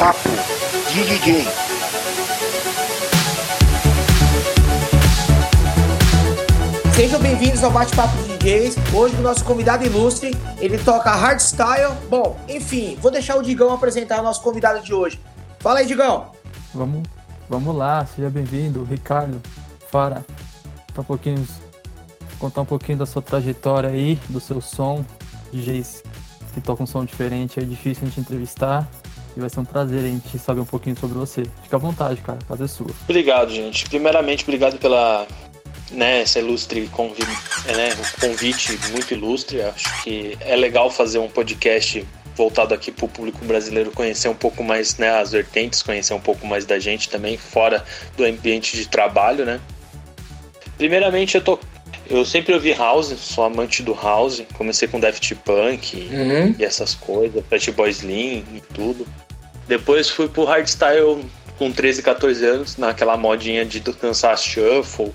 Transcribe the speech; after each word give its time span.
Bate-papo 0.00 0.30
de 0.94 1.04
DJ. 1.04 1.44
Sejam 6.94 7.20
bem-vindos 7.20 7.62
ao 7.62 7.70
Bate-Papo 7.70 8.16
de 8.22 8.38
DJs. 8.38 8.76
Hoje 8.94 9.14
o 9.16 9.20
nosso 9.20 9.44
convidado 9.44 9.84
ilustre, 9.84 10.34
ele 10.58 10.78
toca 10.78 11.10
hardstyle. 11.10 11.92
Bom, 12.08 12.38
enfim, 12.48 12.96
vou 12.98 13.10
deixar 13.10 13.36
o 13.36 13.42
Digão 13.42 13.74
apresentar 13.74 14.20
o 14.20 14.22
nosso 14.22 14.40
convidado 14.40 14.82
de 14.82 14.94
hoje. 14.94 15.20
Fala 15.58 15.80
aí, 15.80 15.86
Digão. 15.86 16.32
Vamos, 16.74 17.06
vamos 17.46 17.76
lá, 17.76 18.06
seja 18.06 18.30
bem-vindo, 18.30 18.82
Ricardo. 18.84 19.38
Fara, 19.90 20.24
para 20.94 21.02
um 21.02 21.04
pouquinho, 21.04 21.46
contar 22.38 22.62
um 22.62 22.66
pouquinho 22.66 22.96
da 22.96 23.04
sua 23.04 23.20
trajetória 23.20 23.90
aí, 23.90 24.18
do 24.30 24.40
seu 24.40 24.62
som, 24.62 25.04
DJs 25.52 26.02
que 26.54 26.60
tocam 26.60 26.84
um 26.84 26.86
som 26.86 27.04
diferente, 27.04 27.60
é 27.60 27.62
difícil 27.62 28.04
a 28.04 28.06
gente 28.06 28.20
entrevistar. 28.20 28.88
E 29.36 29.40
vai 29.40 29.48
ser 29.48 29.60
um 29.60 29.64
prazer 29.64 30.00
a 30.00 30.08
gente 30.08 30.38
saber 30.38 30.60
um 30.60 30.66
pouquinho 30.66 30.98
sobre 30.98 31.16
você. 31.16 31.44
Fica 31.62 31.76
à 31.76 31.78
vontade, 31.78 32.20
cara, 32.20 32.38
fazer 32.46 32.68
sua. 32.68 32.90
Obrigado, 33.04 33.50
gente. 33.50 33.88
Primeiramente, 33.88 34.42
obrigado 34.42 34.78
pela 34.78 35.26
né, 35.90 36.22
essa 36.22 36.38
ilustre 36.38 36.88
convite, 36.88 37.26
né, 37.66 37.90
um 37.94 38.20
convite 38.20 38.78
muito 38.92 39.12
ilustre. 39.12 39.62
Acho 39.62 40.02
que 40.02 40.36
é 40.40 40.56
legal 40.56 40.90
fazer 40.90 41.18
um 41.18 41.28
podcast 41.28 42.06
voltado 42.36 42.72
aqui 42.72 42.90
para 42.90 43.04
o 43.04 43.08
público 43.08 43.44
brasileiro 43.44 43.90
conhecer 43.90 44.28
um 44.28 44.34
pouco 44.34 44.62
mais 44.62 44.96
né, 44.96 45.10
as 45.10 45.32
vertentes, 45.32 45.82
conhecer 45.82 46.14
um 46.14 46.20
pouco 46.20 46.46
mais 46.46 46.64
da 46.64 46.78
gente 46.78 47.08
também, 47.08 47.36
fora 47.36 47.84
do 48.16 48.24
ambiente 48.24 48.76
de 48.76 48.88
trabalho, 48.88 49.44
né? 49.44 49.60
Primeiramente, 50.78 51.34
eu 51.34 51.44
tô 51.44 51.58
eu 52.10 52.24
sempre 52.24 52.52
ouvi 52.54 52.72
house, 52.72 53.14
sou 53.18 53.44
amante 53.44 53.82
do 53.82 53.94
house. 53.94 54.42
Comecei 54.56 54.88
com 54.88 54.98
Daft 55.00 55.34
Punk 55.36 55.96
Uhum. 56.12 56.54
e 56.58 56.64
essas 56.64 56.94
coisas, 56.94 57.42
Fat 57.48 57.70
Boy 57.72 57.90
Slim 57.90 58.44
e 58.54 58.62
tudo. 58.74 59.06
Depois 59.68 60.10
fui 60.10 60.28
pro 60.28 60.44
hardstyle 60.44 61.24
com 61.58 61.70
13, 61.70 62.02
14 62.02 62.44
anos, 62.44 62.76
naquela 62.76 63.16
modinha 63.16 63.64
de 63.64 63.80
dançar 63.80 64.36
shuffle, 64.38 65.12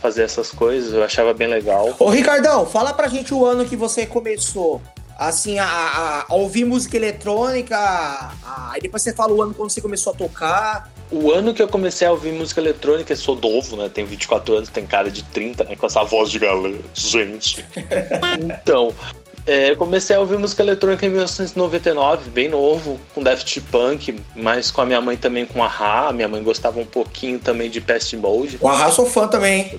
fazer 0.00 0.22
essas 0.22 0.50
coisas, 0.50 0.92
eu 0.94 1.02
achava 1.02 1.34
bem 1.34 1.48
legal. 1.48 1.94
Ô, 1.98 2.08
Ricardão, 2.10 2.64
fala 2.66 2.92
pra 2.92 3.08
gente 3.08 3.34
o 3.34 3.44
ano 3.44 3.64
que 3.64 3.74
você 3.76 4.06
começou, 4.06 4.80
assim, 5.18 5.58
a, 5.58 5.66
a- 5.66 6.24
a 6.28 6.34
ouvir 6.34 6.64
música 6.64 6.96
eletrônica. 6.96 7.76
a- 7.76 8.70
Aí 8.72 8.80
depois 8.80 9.02
você 9.02 9.12
fala 9.12 9.32
o 9.32 9.42
ano 9.42 9.52
quando 9.54 9.70
você 9.70 9.80
começou 9.80 10.12
a 10.12 10.16
tocar. 10.16 10.90
O 11.10 11.30
ano 11.30 11.54
que 11.54 11.62
eu 11.62 11.68
comecei 11.68 12.06
a 12.06 12.10
ouvir 12.10 12.32
música 12.32 12.60
eletrônica, 12.60 13.12
eu 13.12 13.16
sou 13.16 13.36
novo, 13.36 13.76
né? 13.76 13.90
Tenho 13.92 14.06
24 14.06 14.56
anos, 14.56 14.68
tenho 14.68 14.86
cara 14.86 15.10
de 15.10 15.22
30, 15.22 15.64
né? 15.64 15.76
Com 15.76 15.86
essa 15.86 16.02
voz 16.02 16.30
de 16.30 16.38
galera. 16.38 16.78
Gente. 16.94 17.64
então, 18.40 18.92
é, 19.46 19.70
eu 19.70 19.76
comecei 19.76 20.16
a 20.16 20.20
ouvir 20.20 20.38
música 20.38 20.62
eletrônica 20.62 21.04
em 21.04 21.10
1999, 21.10 22.30
bem 22.30 22.48
novo, 22.48 22.98
com 23.14 23.22
Daft 23.22 23.60
Punk, 23.70 24.18
mas 24.34 24.70
com 24.70 24.80
a 24.80 24.86
minha 24.86 25.00
mãe 25.00 25.16
também 25.16 25.44
com 25.44 25.62
a 25.62 25.68
Ra. 25.68 26.12
Minha 26.12 26.28
mãe 26.28 26.42
gostava 26.42 26.80
um 26.80 26.86
pouquinho 26.86 27.38
também 27.38 27.68
de 27.68 27.80
Pest 27.80 28.14
Mode. 28.14 28.58
O 28.60 28.66
Arra 28.66 28.90
sou 28.90 29.04
fã 29.04 29.28
também. 29.28 29.78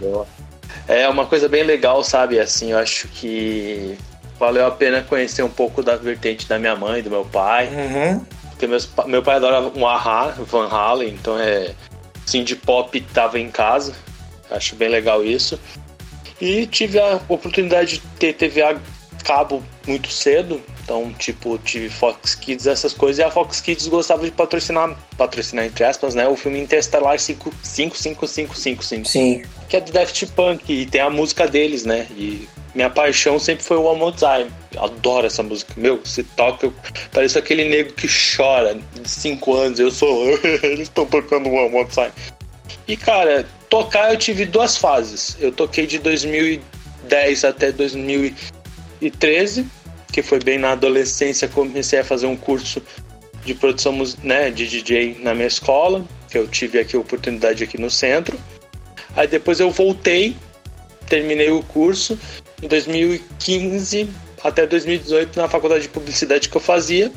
É 0.88 1.10
uma 1.10 1.26
coisa 1.26 1.50
bem 1.50 1.64
legal, 1.64 2.04
sabe? 2.04 2.40
Assim, 2.40 2.72
eu 2.72 2.78
acho 2.78 3.08
que 3.08 3.98
valeu 4.40 4.68
a 4.68 4.72
pena 4.72 5.02
conhecer 5.02 5.42
um 5.42 5.50
pouco 5.50 5.82
da 5.82 5.96
vertente 5.96 6.48
da 6.48 6.60
minha 6.60 6.76
mãe, 6.76 7.02
do 7.02 7.10
meu 7.10 7.26
pai. 7.26 7.68
Uhum. 7.68 8.26
Porque 8.56 8.68
meus, 8.68 8.90
meu 9.06 9.22
pai 9.22 9.36
adora 9.36 9.62
um 9.76 9.86
Ahá, 9.86 10.34
Van 10.40 10.68
Halen, 10.68 11.10
então 11.10 11.38
é. 11.38 11.76
Assim, 12.26 12.44
de 12.44 12.56
pop 12.56 13.00
tava 13.14 13.38
em 13.38 13.52
casa. 13.52 13.94
Acho 14.50 14.76
bem 14.76 14.90
legal 14.90 15.24
isso. 15.24 15.60
E 16.42 16.66
tive 16.66 17.00
a 17.00 17.20
oportunidade 17.30 18.00
de 18.00 18.00
ter 18.18 18.34
TV 18.34 18.64
a 18.64 18.80
cabo 19.24 19.64
muito 19.86 20.10
cedo. 20.10 20.62
Então, 20.84 21.12
tipo, 21.14 21.58
tive 21.60 21.90
Fox 21.90 22.36
Kids, 22.36 22.66
essas 22.66 22.94
coisas. 22.94 23.20
E 23.20 23.24
a 23.24 23.30
Fox 23.30 23.60
Kids 23.60 23.88
gostava 23.88 24.24
de 24.24 24.32
patrocinar, 24.32 24.96
patrocinar 25.18 25.66
entre 25.66 25.84
aspas, 25.84 26.16
né? 26.16 26.28
O 26.28 26.36
filme 26.36 26.60
Interstellar 26.60 27.20
5 27.20 27.52
55555 27.64 29.06
Sim. 29.06 29.44
que 29.68 29.78
é 29.78 29.82
do 29.82 29.92
Daft 29.92 30.26
Punk 30.28 30.72
e 30.72 30.86
tem 30.86 31.02
a 31.02 31.10
música 31.10 31.48
deles, 31.48 31.86
né? 31.86 32.08
E 32.12 32.48
minha 32.76 32.90
paixão 32.90 33.40
sempre 33.40 33.64
foi 33.64 33.78
o 33.78 33.84
One 33.84 34.00
More 34.00 34.16
Time. 34.16 34.52
Adoro 34.78 35.26
essa 35.26 35.42
música. 35.42 35.74
Meu, 35.78 36.02
se 36.04 36.24
toca, 36.24 36.66
eu 36.66 36.74
pareço 37.12 37.40
aquele 37.40 37.64
nego 37.64 37.94
que 37.94 38.06
chora 38.06 38.78
de 38.94 39.10
5 39.10 39.54
anos. 39.56 39.80
Eu 39.80 39.90
sou. 39.90 40.28
Eles 40.62 40.82
estão 40.82 41.06
tocando 41.06 41.50
One 41.50 41.70
More 41.70 41.88
Time. 41.88 42.12
E 42.86 42.98
cara, 42.98 43.48
tocar 43.70 44.12
eu 44.12 44.20
tive 44.20 44.46
duas 44.46 44.76
fases. 44.76 45.38
Eu 45.40 45.54
toquei 45.54 45.88
de 45.88 46.00
2010 46.00 47.46
até 47.46 47.72
2013, 47.72 49.66
que 50.12 50.22
foi 50.22 50.40
bem 50.40 50.60
na 50.60 50.74
adolescência. 50.74 51.48
Comecei 51.48 52.00
a 52.00 52.04
fazer 52.04 52.26
um 52.26 52.36
curso 52.36 52.82
de 53.46 53.54
produção 53.54 53.98
né, 54.22 54.52
de 54.52 54.68
DJ 54.68 55.20
na 55.22 55.34
minha 55.34 55.48
escola, 55.48 56.04
que 56.30 56.38
eu 56.38 56.46
tive 56.46 56.78
aqui 56.78 56.98
a 56.98 57.00
oportunidade 57.00 57.64
aqui 57.64 57.80
no 57.80 57.90
centro. 57.90 58.38
Aí 59.16 59.28
depois 59.28 59.62
eu 59.62 59.72
voltei, 59.72 60.36
terminei 61.08 61.50
o 61.52 61.64
curso 61.64 62.20
em 62.66 62.68
2015 62.68 64.10
até 64.44 64.66
2018 64.68 65.40
na 65.40 65.48
faculdade 65.48 65.84
de 65.84 65.90
publicidade 65.90 66.50
que 66.50 66.58
eu 66.58 66.62
fazia. 66.62 67.12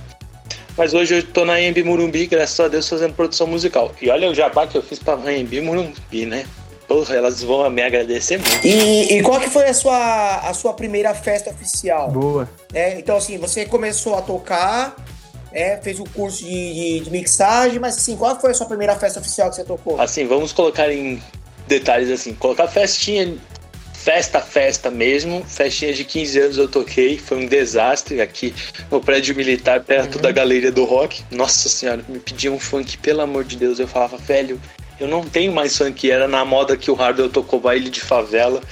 Mas 0.77 0.95
hoje 0.95 1.17
eu 1.17 1.23
tô 1.25 1.45
na 1.45 1.61
Embi 1.61 1.83
Murumbi, 1.83 2.27
graças 2.27 2.59
a 2.61 2.69
Deus, 2.69 2.89
fazendo 2.89 3.13
produção 3.15 3.47
musical. 3.49 3.93
E 4.01 4.09
olha 4.11 4.31
o 4.31 4.35
jabá 4.35 4.67
que 4.67 4.79
eu 4.79 4.83
fiz 4.83 4.99
pra 5.01 5.17
Embi 5.33 5.61
Murumbi, 5.61 6.25
né? 6.25 6.47
Porra, 6.87 7.17
elas 7.17 7.43
vão 7.43 7.69
me 7.69 7.83
agradecer 7.83 8.39
muito. 8.39 8.65
E, 8.67 9.19
e 9.19 9.23
qual 9.23 9.41
que 9.41 9.51
foi 9.51 9.65
a 9.65 9.75
sua, 9.75 10.37
a 10.37 10.55
sua 10.55 10.73
primeira 10.73 11.13
festa 11.15 11.51
oficial? 11.51 12.11
Boa. 12.11 12.49
É, 12.73 12.99
então, 12.99 13.17
assim, 13.17 13.37
você 13.37 13.67
começou 13.67 14.15
a 14.17 14.23
tocar, 14.23 14.97
é, 15.53 15.77
fez 15.79 15.99
o 16.01 16.05
curso 16.05 16.45
de, 16.45 16.51
de- 16.99 17.01
de 17.01 17.11
mixagem, 17.11 17.79
mas 17.79 17.97
assim, 17.97 18.17
qual 18.17 18.41
foi 18.41 18.53
a 18.53 18.55
sua 18.55 18.67
primeira 18.67 18.95
festa 18.97 19.19
oficial 19.21 19.51
que 19.51 19.57
você 19.57 19.65
tocou? 19.65 20.01
Assim, 20.01 20.27
vamos 20.27 20.53
colocar 20.53 20.91
em 20.91 21.21
detalhes 21.67 22.09
assim. 22.11 22.33
Colocar 22.35 22.69
festinha, 22.69 23.37
festa, 24.09 24.41
festa 24.41 24.91
mesmo. 24.91 25.45
Festinha 25.45 25.93
de 25.93 26.03
15 26.03 26.41
anos 26.41 26.57
eu 26.57 26.67
toquei. 26.67 27.19
Foi 27.19 27.37
um 27.37 27.47
desastre 27.47 28.23
aqui 28.23 28.55
no 28.91 29.03
prédio 29.03 29.37
militar, 29.37 29.85
perto 29.85 30.19
da 30.19 30.33
galeria 30.33 30.73
do 30.73 30.85
rock. 30.85 31.23
Nossa 31.31 31.69
senhora, 31.69 32.03
me 32.09 32.19
pediam 32.19 32.55
um 32.55 32.59
funk, 32.59 32.97
pelo 32.97 33.21
amor 33.21 33.45
de 33.45 33.57
Deus. 33.57 33.79
Eu 33.79 33.87
falava, 33.87 34.17
velho, 34.17 34.59
eu 34.99 35.07
não 35.07 35.23
tenho 35.23 35.53
mais 35.53 35.77
funk. 35.77 36.11
Era 36.11 36.27
na 36.27 36.43
moda 36.43 36.75
que 36.75 36.91
o 36.91 36.95
Hardwell 36.95 37.29
tocou 37.29 37.61
baile 37.61 37.91
de 37.91 38.01
favela 38.01 38.63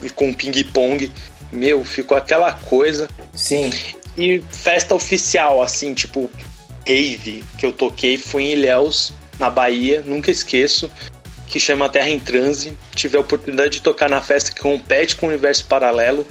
e 0.00 0.08
com 0.08 0.32
ping-pong. 0.32 1.10
Meu, 1.50 1.84
ficou 1.84 2.16
aquela 2.16 2.52
coisa. 2.52 3.08
Sim. 3.34 3.72
E 4.16 4.40
festa 4.52 4.94
oficial, 4.94 5.60
assim, 5.60 5.94
tipo, 5.94 6.30
rave, 6.86 7.42
que 7.58 7.66
eu 7.66 7.72
toquei 7.72 8.16
foi 8.16 8.44
em 8.44 8.52
Ilhéus, 8.52 9.12
na 9.36 9.50
Bahia, 9.50 10.04
nunca 10.06 10.30
esqueço, 10.30 10.88
que 11.50 11.58
chama 11.58 11.88
Terra 11.88 12.08
em 12.08 12.20
Transe. 12.20 12.76
Tive 12.94 13.16
a 13.16 13.20
oportunidade 13.20 13.70
de 13.70 13.82
tocar 13.82 14.08
na 14.08 14.22
festa 14.22 14.52
que 14.52 14.60
compete 14.60 15.16
com 15.16 15.26
o 15.26 15.28
Universo 15.28 15.66
Paralelo. 15.66 16.24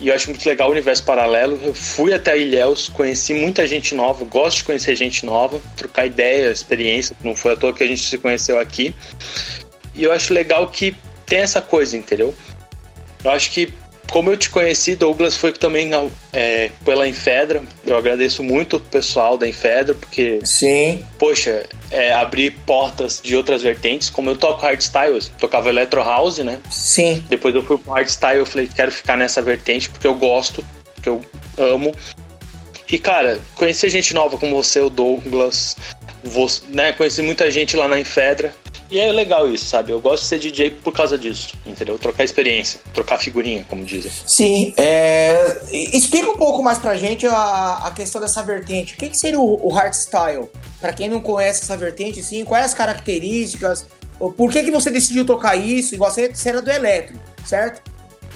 E 0.00 0.08
eu 0.08 0.14
acho 0.14 0.30
muito 0.30 0.44
legal 0.48 0.68
o 0.68 0.72
Universo 0.72 1.04
Paralelo. 1.04 1.60
Eu 1.62 1.74
fui 1.74 2.12
até 2.12 2.36
Ilhéus, 2.36 2.88
conheci 2.88 3.34
muita 3.34 3.66
gente 3.66 3.94
nova, 3.94 4.24
gosto 4.24 4.58
de 4.58 4.64
conhecer 4.64 4.96
gente 4.96 5.24
nova, 5.26 5.60
trocar 5.76 6.06
ideia, 6.06 6.50
experiência, 6.50 7.14
não 7.22 7.36
foi 7.36 7.52
à 7.52 7.56
toa 7.56 7.72
que 7.72 7.84
a 7.84 7.86
gente 7.86 8.02
se 8.02 8.18
conheceu 8.18 8.58
aqui. 8.58 8.94
E 9.94 10.02
eu 10.02 10.10
acho 10.10 10.32
legal 10.32 10.68
que 10.68 10.96
tem 11.26 11.40
essa 11.40 11.60
coisa, 11.60 11.96
entendeu? 11.96 12.34
Eu 13.22 13.30
acho 13.30 13.50
que, 13.50 13.72
como 14.14 14.30
eu 14.30 14.36
te 14.36 14.48
conheci, 14.48 14.94
Douglas, 14.94 15.36
foi 15.36 15.50
também 15.50 15.90
é, 16.32 16.70
pela 16.84 17.08
Infedra. 17.08 17.60
Eu 17.84 17.96
agradeço 17.96 18.44
muito 18.44 18.76
o 18.76 18.80
pessoal 18.80 19.36
da 19.36 19.48
Infedra, 19.48 19.92
porque, 19.92 20.38
Sim. 20.44 21.04
poxa, 21.18 21.66
é, 21.90 22.12
abrir 22.12 22.52
portas 22.64 23.20
de 23.20 23.34
outras 23.34 23.62
vertentes. 23.62 24.08
Como 24.08 24.30
eu 24.30 24.36
toco 24.36 24.62
hardstyle, 24.62 25.16
eu 25.16 25.20
tocava 25.36 25.68
Electro 25.68 26.00
House, 26.00 26.38
né? 26.38 26.60
Sim. 26.70 27.24
Depois 27.28 27.52
eu 27.56 27.64
fui 27.64 27.76
pro 27.76 27.92
hardstyle, 27.92 28.38
eu 28.38 28.46
falei, 28.46 28.70
quero 28.72 28.92
ficar 28.92 29.16
nessa 29.16 29.42
vertente, 29.42 29.90
porque 29.90 30.06
eu 30.06 30.14
gosto, 30.14 30.64
porque 30.94 31.08
eu 31.08 31.20
amo. 31.58 31.92
E, 32.88 33.00
cara, 33.00 33.40
conhecer 33.56 33.90
gente 33.90 34.14
nova 34.14 34.38
como 34.38 34.54
você, 34.54 34.78
o 34.78 34.88
Douglas, 34.88 35.76
você, 36.22 36.62
né? 36.68 36.92
Conheci 36.92 37.20
muita 37.20 37.50
gente 37.50 37.76
lá 37.76 37.88
na 37.88 37.98
Infedra. 37.98 38.54
E 38.94 39.00
é 39.00 39.10
legal 39.10 39.52
isso, 39.52 39.64
sabe? 39.64 39.90
Eu 39.90 40.00
gosto 40.00 40.22
de 40.22 40.28
ser 40.28 40.38
DJ 40.38 40.70
por 40.70 40.92
causa 40.92 41.18
disso, 41.18 41.56
entendeu? 41.66 41.98
Trocar 41.98 42.22
experiência, 42.22 42.78
trocar 42.92 43.18
figurinha, 43.18 43.66
como 43.68 43.84
dizem. 43.84 44.12
Sim. 44.24 44.72
É, 44.76 45.62
e- 45.72 45.98
explica 45.98 46.30
um 46.30 46.36
pouco 46.36 46.62
mais 46.62 46.78
pra 46.78 46.94
gente 46.94 47.26
a, 47.26 47.86
a 47.86 47.90
questão 47.90 48.20
dessa 48.20 48.40
vertente. 48.44 48.94
O 48.94 48.96
que, 48.96 49.08
que 49.08 49.16
seria 49.18 49.40
o, 49.40 49.66
o 49.66 49.68
hardstyle? 49.68 50.48
Pra 50.80 50.92
quem 50.92 51.08
não 51.08 51.20
conhece 51.20 51.64
essa 51.64 51.76
vertente, 51.76 52.22
sim, 52.22 52.44
quais 52.44 52.66
as 52.66 52.74
características? 52.74 53.84
Por 54.16 54.52
que, 54.52 54.62
que 54.62 54.70
você 54.70 54.92
decidiu 54.92 55.26
tocar 55.26 55.56
isso? 55.56 55.96
Igual 55.96 56.12
você, 56.12 56.32
você 56.32 56.50
era 56.50 56.62
do 56.62 56.70
eletro, 56.70 57.18
certo? 57.44 57.82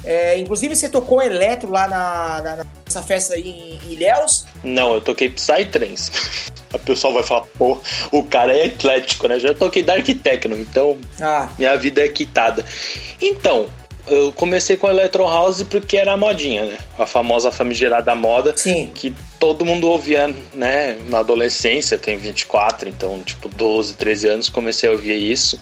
É, 0.05 0.39
inclusive 0.39 0.75
você 0.77 0.89
tocou 0.89 1.21
eletro 1.23 1.71
lá 1.71 1.87
na, 1.89 2.41
na- 2.43 2.67
nessa 2.87 3.03
festa 3.03 3.35
aí 3.35 3.79
em 3.85 3.93
Ilhéus. 3.93 4.47
Não, 4.63 4.95
eu 4.95 5.01
toquei 5.01 5.29
Psytrance. 5.29 6.11
A 6.73 6.79
pessoa 6.79 7.15
vai 7.15 7.23
falar, 7.23 7.47
pô, 7.57 7.79
o 8.13 8.23
cara 8.23 8.53
é 8.55 8.67
eclético, 8.67 9.27
né? 9.27 9.39
Já 9.39 9.55
toquei 9.55 9.83
Dark 9.83 10.05
Techno, 10.23 10.55
então 10.59 10.99
Ah, 11.19 11.49
minha 11.59 11.75
vida 11.79 12.05
é 12.05 12.09
quitada. 12.09 12.63
Então, 13.23 13.69
eu 14.07 14.31
comecei 14.33 14.77
com 14.77 14.87
Electro 14.87 15.25
House 15.25 15.63
porque 15.63 15.97
era 15.97 16.13
a 16.13 16.17
modinha, 16.19 16.67
né? 16.67 16.79
A 16.99 17.07
famosa 17.07 17.51
famigerada 17.51 18.15
moda 18.15 18.53
Sim. 18.55 18.91
que 18.95 19.15
todo 19.41 19.65
mundo 19.65 19.89
ouvia, 19.89 20.35
né? 20.53 20.99
Na 21.09 21.21
adolescência, 21.21 21.97
tenho 21.97 22.19
24, 22.19 22.87
então, 22.87 23.19
tipo, 23.23 23.49
12, 23.49 23.95
13 23.95 24.29
anos, 24.29 24.49
comecei 24.51 24.91
a 24.91 24.93
ouvir 24.93 25.15
isso. 25.17 25.59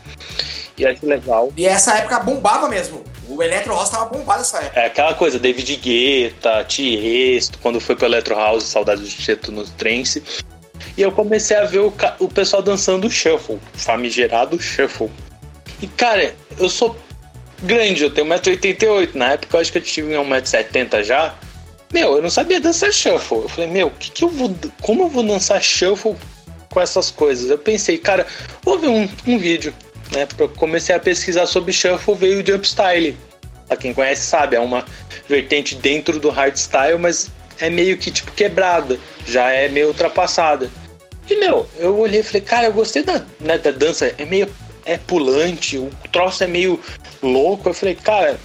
E 0.77 0.85
acho 0.85 1.07
legal. 1.07 1.53
E 1.57 1.67
essa 1.67 1.97
época 1.99 2.19
bombava 2.19 2.69
mesmo. 2.69 3.05
O 3.29 3.43
Electro 3.43 3.75
House 3.75 3.91
tava 3.91 4.07
bombado 4.07 4.39
nessa 4.39 4.59
época. 4.59 4.81
É 4.81 4.87
aquela 4.87 5.15
coisa, 5.15 5.39
David 5.39 5.77
Guetta, 5.77 6.65
Tiesto, 6.65 7.59
quando 7.59 7.81
foi 7.81 7.97
pro 7.97 8.07
Electro 8.07 8.35
House, 8.35 8.65
saudade 8.65 9.03
do 9.03 9.09
Tiesto 9.09 9.51
no 9.51 9.65
trance. 9.65 10.23
E 10.97 11.03
eu 11.03 11.11
comecei 11.11 11.57
a 11.57 11.65
ver 11.65 11.81
o, 11.81 11.93
o 12.21 12.29
pessoal 12.29 12.63
dançando 12.63 13.11
shuffle, 13.11 13.59
famigerado 13.75 14.61
shuffle. 14.61 15.11
E 15.81 15.87
cara, 15.87 16.35
eu 16.59 16.69
sou 16.69 16.97
grande, 17.63 18.05
eu 18.05 18.11
tenho 18.11 18.27
1,88m. 18.29 19.15
Na 19.15 19.33
época 19.33 19.57
eu 19.57 19.61
acho 19.61 19.73
que 19.73 19.79
eu 19.79 19.83
tive 19.83 20.15
1,70m 20.15 21.03
já. 21.03 21.35
Meu, 21.93 22.17
eu 22.17 22.23
não 22.23 22.31
sabia 22.31 22.61
dançar 22.61 22.93
shuffle. 22.93 23.39
Eu 23.39 23.49
falei, 23.49 23.71
meu, 23.71 23.91
que 23.91 24.11
que 24.11 24.25
eu 24.25 24.29
vou, 24.29 24.55
como 24.81 25.05
eu 25.05 25.09
vou 25.09 25.23
dançar 25.23 25.63
shuffle 25.63 26.17
com 26.71 26.81
essas 26.81 27.11
coisas? 27.11 27.51
Eu 27.51 27.59
pensei, 27.59 27.99
cara, 27.99 28.27
vou 28.63 28.79
ver 28.79 28.89
um, 28.89 29.09
um 29.27 29.39
vídeo. 29.39 29.75
Né? 30.13 30.27
Eu 30.39 30.49
comecei 30.49 30.95
a 30.95 31.01
pesquisar 31.01 31.47
sobre 31.47 31.73
shuffle, 31.73 32.15
veio 32.15 32.43
o 32.43 32.47
jump 32.47 32.67
style. 32.67 33.17
Pra 33.67 33.77
quem 33.77 33.93
conhece 33.93 34.23
sabe, 34.23 34.57
é 34.57 34.61
uma 34.61 34.85
vertente 35.29 35.75
dentro 35.75 36.21
do 36.21 36.31
hardstyle, 36.31 36.99
mas 36.99 37.31
é 37.59 37.69
meio 37.69 37.97
que 37.99 38.11
tipo 38.11 38.31
quebrada, 38.33 38.99
já 39.27 39.51
é 39.51 39.69
meio 39.69 39.89
ultrapassada. 39.89 40.71
E 41.29 41.35
meu, 41.37 41.69
eu 41.79 41.99
olhei 41.99 42.21
e 42.21 42.23
falei, 42.23 42.43
cara, 42.43 42.67
eu 42.67 42.73
gostei 42.73 43.03
da, 43.03 43.25
né, 43.41 43.59
da 43.59 43.73
dança, 43.73 44.15
é 44.17 44.25
meio 44.25 44.49
é 44.85 44.97
pulante, 44.97 45.77
o 45.77 45.91
troço 46.13 46.45
é 46.45 46.47
meio 46.47 46.81
louco. 47.21 47.69
Eu 47.69 47.75
falei, 47.75 47.97
cara, 47.97 48.39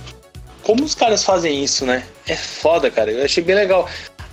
como 0.63 0.83
os 0.83 0.95
caras 0.95 1.23
fazem 1.23 1.63
isso, 1.63 1.85
né? 1.85 2.03
É 2.27 2.35
foda, 2.35 2.89
cara. 2.89 3.11
Eu 3.11 3.23
achei 3.23 3.43
bem 3.43 3.55
legal. 3.55 3.87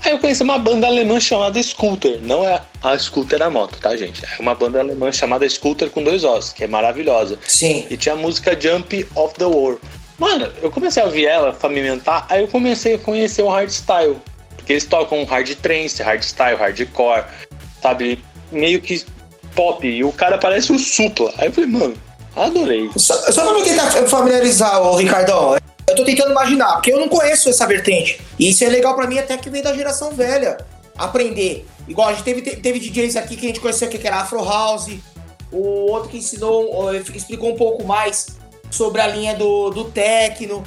Aí 0.08 0.14
eu 0.14 0.18
conheci 0.18 0.42
uma 0.42 0.58
banda 0.58 0.86
alemã 0.86 1.20
chamada 1.20 1.62
Scooter. 1.62 2.18
Não 2.22 2.42
é 2.42 2.62
a 2.82 2.96
Scooter 2.96 3.42
a 3.42 3.50
moto, 3.50 3.78
tá, 3.78 3.94
gente? 3.94 4.24
É 4.24 4.40
uma 4.40 4.54
banda 4.54 4.80
alemã 4.80 5.12
chamada 5.12 5.46
Scooter 5.46 5.90
com 5.90 6.02
dois 6.02 6.24
ossos, 6.24 6.50
que 6.50 6.64
é 6.64 6.66
maravilhosa. 6.66 7.38
Sim. 7.46 7.86
E 7.90 7.96
tinha 7.98 8.14
a 8.14 8.16
música 8.16 8.58
Jump 8.58 9.06
of 9.14 9.34
the 9.34 9.44
War. 9.44 9.76
Mano, 10.18 10.50
eu 10.62 10.70
comecei 10.70 11.02
a 11.02 11.04
ouvir 11.04 11.26
ela, 11.26 11.52
fragmentar, 11.52 12.24
aí 12.30 12.40
eu 12.40 12.48
comecei 12.48 12.94
a 12.94 12.98
conhecer 12.98 13.42
o 13.42 13.50
hardstyle. 13.50 14.16
Porque 14.56 14.72
eles 14.72 14.86
tocam 14.86 15.26
hard 15.26 15.54
trance, 15.56 16.02
hardstyle, 16.02 16.56
hardcore, 16.56 17.24
sabe? 17.82 18.24
Meio 18.50 18.80
que 18.80 19.04
pop. 19.54 19.86
E 19.86 20.02
o 20.02 20.10
cara 20.10 20.38
parece 20.38 20.72
o 20.72 20.78
Supla. 20.78 21.34
Aí 21.36 21.48
eu 21.48 21.52
falei, 21.52 21.68
mano, 21.68 21.94
adorei. 22.34 22.90
Só, 22.96 23.12
só 23.30 23.52
pra 23.52 23.62
quem 23.62 23.76
tá 23.76 23.90
familiarizar, 24.06 24.80
ô 24.80 24.96
Ricardão, 24.96 25.58
eu 25.88 25.94
tô 25.96 26.04
tentando 26.04 26.30
imaginar, 26.30 26.74
porque 26.74 26.92
eu 26.92 27.00
não 27.00 27.08
conheço 27.08 27.48
essa 27.48 27.66
vertente. 27.66 28.20
E 28.38 28.50
isso 28.50 28.64
é 28.64 28.68
legal 28.68 28.94
pra 28.94 29.06
mim 29.06 29.18
até 29.18 29.36
que 29.36 29.50
vem 29.50 29.62
da 29.62 29.74
geração 29.74 30.12
velha. 30.12 30.58
Aprender. 30.96 31.66
Igual 31.86 32.08
a 32.08 32.12
gente 32.12 32.24
teve, 32.24 32.42
teve 32.42 32.78
DJs 32.80 33.16
aqui 33.16 33.36
que 33.36 33.46
a 33.46 33.48
gente 33.48 33.60
conheceu 33.60 33.88
que 33.88 34.06
era 34.06 34.16
Afro 34.16 34.44
House, 34.44 34.90
o 35.52 35.90
outro 35.90 36.10
que 36.10 36.18
ensinou, 36.18 36.70
ou 36.74 36.94
explicou 36.94 37.50
um 37.52 37.56
pouco 37.56 37.84
mais 37.84 38.26
sobre 38.70 39.00
a 39.00 39.06
linha 39.06 39.34
do, 39.34 39.70
do 39.70 39.84
techno. 39.84 40.62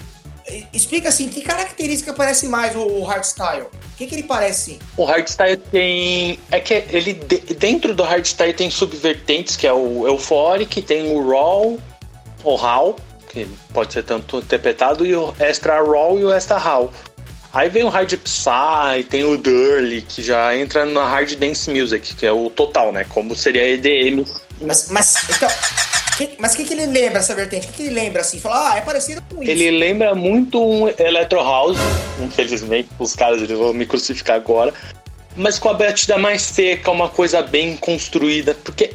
Explica 0.74 1.10
assim, 1.10 1.30
que 1.30 1.42
característica 1.42 2.14
parece 2.14 2.48
mais 2.48 2.76
o, 2.76 2.80
o 2.80 3.04
hardstyle? 3.04 3.64
O 3.64 3.98
que, 3.98 4.08
que 4.08 4.16
ele 4.16 4.24
parece? 4.24 4.80
O 4.98 5.04
hardstyle 5.06 5.58
tem. 5.58 6.40
É 6.50 6.60
que 6.60 6.74
ele 6.90 7.14
de- 7.14 7.54
dentro 7.54 7.94
do 7.94 8.02
hardstyle 8.04 8.54
tem 8.54 8.70
subvertentes, 8.72 9.56
que 9.56 9.68
é 9.68 9.74
o 9.74 10.08
Euphoric, 10.08 10.82
tem 10.82 11.16
o 11.16 11.30
Raw, 11.30 11.78
o 12.44 12.56
Raw, 12.56 12.96
que 13.32 13.48
pode 13.74 13.94
ser 13.94 14.04
tanto 14.04 14.40
interpretado, 14.40 15.06
e 15.06 15.16
o 15.16 15.34
Extra 15.40 15.82
Raw 15.82 16.20
e 16.20 16.26
o 16.26 16.34
Extra 16.34 16.58
Raw. 16.58 16.92
Aí 17.54 17.70
vem 17.70 17.84
o 17.84 17.90
Hard 17.90 18.14
Psy, 18.18 19.04
tem 19.10 19.24
o 19.24 19.38
Durley, 19.38 20.02
que 20.02 20.22
já 20.22 20.56
entra 20.56 20.86
na 20.86 21.06
Hard 21.06 21.34
Dance 21.36 21.70
Music, 21.70 22.16
que 22.16 22.26
é 22.26 22.32
o 22.32 22.50
total, 22.50 22.92
né? 22.92 23.06
Como 23.10 23.36
seria 23.36 23.68
EDM. 23.68 24.26
Mas, 24.62 24.90
mas, 24.90 25.16
então, 25.30 25.50
que- 26.18 26.36
mas 26.40 26.54
o 26.54 26.58
que, 26.58 26.64
que 26.66 26.74
ele 26.74 26.86
lembra 26.86 27.20
essa 27.20 27.36
vertente? 27.36 27.68
O 27.68 27.70
que, 27.72 27.76
que 27.78 27.84
ele 27.84 27.96
lembra 27.96 28.22
assim? 28.22 28.40
Fala, 28.40 28.72
ah, 28.74 28.78
é 28.78 28.82
parecido 28.82 29.22
com 29.30 29.42
isso. 29.42 29.52
Ele 29.52 29.72
lembra 29.72 30.16
muito 30.16 30.64
um 30.64 30.88
Electro 30.88 31.40
House, 31.40 31.78
infelizmente, 32.22 32.90
os 33.00 33.16
caras 33.16 33.42
eles 33.42 33.58
vão 33.58 33.74
me 33.74 33.86
crucificar 33.86 34.38
agora, 34.38 34.74
mas 35.36 35.60
com 35.60 35.68
a 35.70 35.74
batida 35.74 36.18
mais 36.18 36.42
seca, 36.42 36.90
uma 36.92 37.10
coisa 37.10 37.42
bem 37.42 37.76
construída, 37.76 38.54
porque 38.64 38.94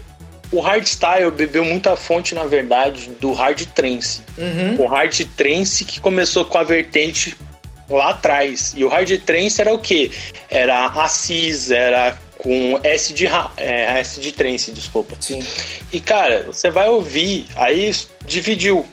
o 0.52 0.60
hardstyle 0.60 1.30
bebeu 1.30 1.64
muita 1.64 1.96
fonte, 1.96 2.34
na 2.34 2.44
verdade, 2.44 3.10
do 3.20 3.32
hard 3.32 3.64
trance. 3.74 4.22
Uhum. 4.38 4.80
O 4.80 4.86
hard 4.86 5.26
trance 5.36 5.84
que 5.84 6.00
começou 6.00 6.44
com 6.44 6.58
a 6.58 6.62
vertente 6.62 7.36
lá 7.88 8.10
atrás. 8.10 8.72
E 8.76 8.84
o 8.84 8.88
hard 8.88 9.10
trance 9.20 9.60
era 9.60 9.72
o 9.72 9.78
quê? 9.78 10.10
Era 10.50 10.86
Assis, 10.86 11.70
era 11.70 12.16
com 12.38 12.78
S 12.82 13.12
de, 13.12 13.26
é, 13.56 13.98
S 14.00 14.20
de 14.20 14.32
trance, 14.32 14.70
desculpa. 14.70 15.16
Sim. 15.20 15.42
E 15.92 16.00
cara, 16.00 16.44
você 16.46 16.70
vai 16.70 16.88
ouvir, 16.88 17.46
aí 17.56 17.92
dividiu 18.24 18.86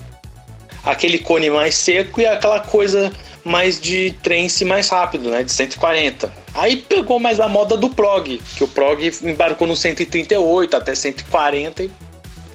aquele 0.83 1.19
cone 1.19 1.49
mais 1.49 1.75
seco 1.75 2.19
e 2.19 2.25
aquela 2.25 2.59
coisa 2.59 3.11
mais 3.43 3.79
de 3.79 4.15
trance 4.23 4.63
mais 4.63 4.89
rápido, 4.89 5.29
né? 5.29 5.43
De 5.43 5.51
140. 5.51 6.31
Aí 6.53 6.77
pegou 6.77 7.19
mais 7.19 7.39
a 7.39 7.47
moda 7.47 7.75
do 7.75 7.89
prog, 7.89 8.41
que 8.55 8.63
o 8.63 8.67
prog 8.67 9.11
embarcou 9.23 9.67
no 9.67 9.75
138 9.75 10.77
até 10.77 10.95
140 10.95 11.83
e 11.83 11.91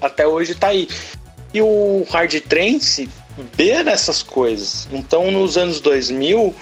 até 0.00 0.26
hoje 0.26 0.55
tá 0.55 0.69
aí. 0.69 0.88
E 1.52 1.61
o 1.61 2.06
hard 2.11 2.40
trance 2.43 3.08
beira 3.56 3.90
essas 3.90 4.23
coisas. 4.23 4.88
Então 4.93 5.31
nos 5.31 5.56
anos 5.56 5.81
2000 5.81 6.55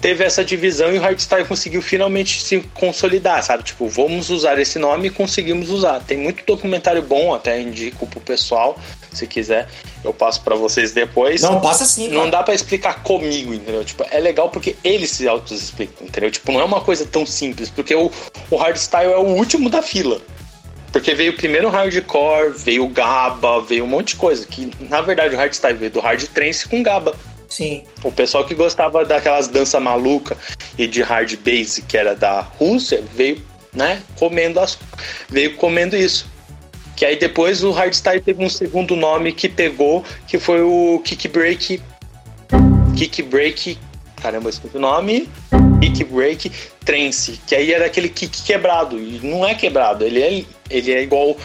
teve 0.00 0.22
essa 0.22 0.44
divisão 0.44 0.92
e 0.92 0.98
o 0.98 1.00
hardstyle 1.00 1.46
conseguiu 1.46 1.80
finalmente 1.80 2.42
se 2.42 2.60
consolidar, 2.74 3.42
sabe? 3.42 3.62
Tipo, 3.62 3.88
vamos 3.88 4.28
usar 4.28 4.58
esse 4.58 4.78
nome 4.78 5.08
e 5.08 5.10
conseguimos 5.10 5.70
usar. 5.70 6.00
Tem 6.00 6.18
muito 6.18 6.44
documentário 6.44 7.00
bom, 7.00 7.32
até 7.32 7.58
indico 7.58 8.06
pro 8.06 8.20
pessoal, 8.20 8.78
se 9.18 9.26
quiser, 9.26 9.68
eu 10.02 10.12
passo 10.12 10.40
para 10.42 10.54
vocês 10.54 10.92
depois. 10.92 11.42
Não, 11.42 11.60
passa 11.60 11.84
sim, 11.84 12.08
Não 12.08 12.20
cara. 12.20 12.30
dá 12.30 12.42
pra 12.42 12.54
explicar 12.54 13.02
comigo, 13.02 13.54
entendeu? 13.54 13.84
Tipo, 13.84 14.04
é 14.10 14.18
legal 14.18 14.50
porque 14.50 14.76
eles 14.82 15.10
se 15.10 15.26
auto-explicam, 15.28 16.06
entendeu? 16.06 16.30
Tipo, 16.30 16.52
não 16.52 16.60
é 16.60 16.64
uma 16.64 16.80
coisa 16.80 17.06
tão 17.06 17.24
simples, 17.24 17.70
porque 17.70 17.94
o, 17.94 18.10
o 18.50 18.56
hardstyle 18.56 19.12
é 19.12 19.16
o 19.16 19.26
último 19.26 19.70
da 19.70 19.82
fila. 19.82 20.20
Porque 20.92 21.12
veio 21.12 21.36
primeiro 21.36 21.66
o 21.66 21.70
hardcore, 21.70 22.52
veio 22.56 22.84
o 22.84 22.88
GABA, 22.88 23.62
veio 23.62 23.82
um 23.84 23.88
monte 23.88 24.10
de 24.10 24.16
coisa. 24.16 24.46
Que, 24.46 24.70
na 24.88 25.00
verdade, 25.00 25.34
o 25.34 25.38
hardstyle 25.38 25.76
veio 25.76 25.90
do 25.90 26.00
hard 26.00 26.22
trance 26.28 26.68
com 26.68 26.82
GABA. 26.84 27.16
Sim. 27.48 27.84
O 28.02 28.10
pessoal 28.10 28.44
que 28.44 28.54
gostava 28.54 29.04
daquelas 29.04 29.48
danças 29.48 29.80
maluca 29.82 30.36
e 30.78 30.86
de 30.86 31.02
hard 31.02 31.36
bass 31.36 31.80
que 31.86 31.96
era 31.96 32.14
da 32.14 32.40
Rússia 32.40 33.02
veio, 33.14 33.40
né, 33.72 34.02
comendo 34.18 34.60
as 34.60 34.78
veio 35.28 35.56
comendo 35.56 35.96
isso. 35.96 36.26
Que 36.96 37.04
aí 37.04 37.16
depois 37.16 37.64
o 37.64 37.70
hardstyle 37.70 38.20
teve 38.20 38.44
um 38.44 38.48
segundo 38.48 38.94
nome 38.94 39.32
que 39.32 39.48
pegou, 39.48 40.04
que 40.26 40.38
foi 40.38 40.62
o 40.62 41.00
kick 41.04 41.28
break 41.28 41.80
kick 42.94 43.22
break, 43.22 43.78
caramba, 44.20 44.50
esqueci 44.50 44.76
o 44.76 44.80
nome. 44.80 45.28
Kick 45.80 46.04
break 46.04 46.50
trance, 46.84 47.40
que 47.46 47.54
aí 47.54 47.72
era 47.72 47.86
aquele 47.86 48.08
kick 48.08 48.42
quebrado 48.42 48.98
e 48.98 49.20
não 49.22 49.46
é 49.46 49.54
quebrado, 49.54 50.04
ele 50.04 50.22
é 50.22 50.44
ele 50.70 50.92
é 50.92 51.02
igual 51.02 51.36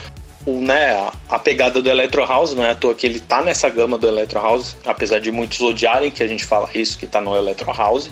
o, 0.45 0.61
né, 0.61 1.09
a, 1.27 1.37
pegada 1.37 1.81
do 1.81 1.89
Electro 1.89 2.25
House, 2.25 2.53
não 2.53 2.63
é 2.63 2.71
à 2.71 2.75
toa 2.75 2.95
que 2.95 3.05
ele 3.05 3.19
tá 3.19 3.41
nessa 3.41 3.67
gama 3.69 3.97
do 3.97 4.07
Electro 4.07 4.39
House, 4.39 4.77
apesar 4.85 5.19
de 5.19 5.31
muitos 5.31 5.59
odiarem 5.59 6.09
que 6.09 6.23
a 6.23 6.27
gente 6.27 6.45
fala 6.45 6.69
isso, 6.73 6.97
que 6.97 7.05
tá 7.05 7.19
no 7.19 7.35
Electro 7.35 7.71
House. 7.73 8.09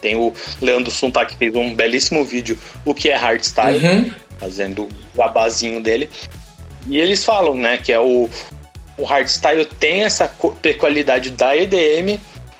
Tem 0.00 0.16
o 0.16 0.32
Leandro 0.62 0.90
Sunta 0.90 1.26
que 1.26 1.36
fez 1.36 1.54
um 1.54 1.74
belíssimo 1.74 2.24
vídeo, 2.24 2.58
o 2.84 2.94
que 2.94 3.10
é 3.10 3.16
hardstyle, 3.16 3.84
Uhum. 3.84 4.10
fazendo 4.38 4.84
o 4.84 4.88
jabazinho 5.16 5.82
dele. 5.82 6.08
E 6.88 6.98
eles 6.98 7.24
falam, 7.24 7.54
né, 7.54 7.76
que 7.76 7.92
é 7.92 8.00
o, 8.00 8.28
o 8.96 9.04
hardstyle 9.04 9.64
tem 9.64 10.02
essa 10.04 10.26
peculiaridade 10.62 11.30
da 11.30 11.54
EDM, 11.56 12.18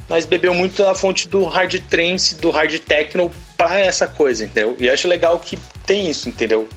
mas 0.09 0.25
bebeu 0.27 0.55
muito 0.55 0.83
da 0.83 0.95
fonte 0.95 1.29
do 1.29 1.45
hard 1.45 1.75
trance, 1.89 2.35
do 2.37 2.51
hard 2.51 2.79
techno 2.81 3.31
pra 3.57 3.79
essa 3.81 4.07
coisa, 4.07 4.45
entendeu? 4.45 4.77
E 4.79 4.89
acho 4.89 5.09
legal 5.09 5.39
que 5.39 5.59
tem 5.87 6.09
isso, 6.11 6.29
entendeu? 6.29 6.69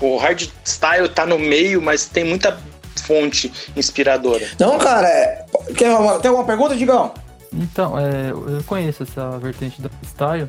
O 0.00 0.16
hardstyle 0.16 1.08
tá 1.08 1.24
no 1.24 1.38
meio, 1.38 1.80
mas 1.80 2.06
tem 2.06 2.24
muita 2.24 2.58
fonte 3.06 3.52
inspiradora. 3.76 4.46
Não, 4.58 4.78
cara, 4.78 5.06
é... 5.08 5.44
Quer 5.76 5.90
uma- 5.94 6.18
tem 6.18 6.28
alguma 6.30 6.46
pergunta, 6.46 6.74
Digão? 6.76 7.12
Então, 7.52 7.96
é, 7.98 8.30
eu 8.30 8.64
conheço 8.66 9.04
essa 9.04 9.38
vertente 9.38 9.80
da 9.80 9.88
style. 10.04 10.48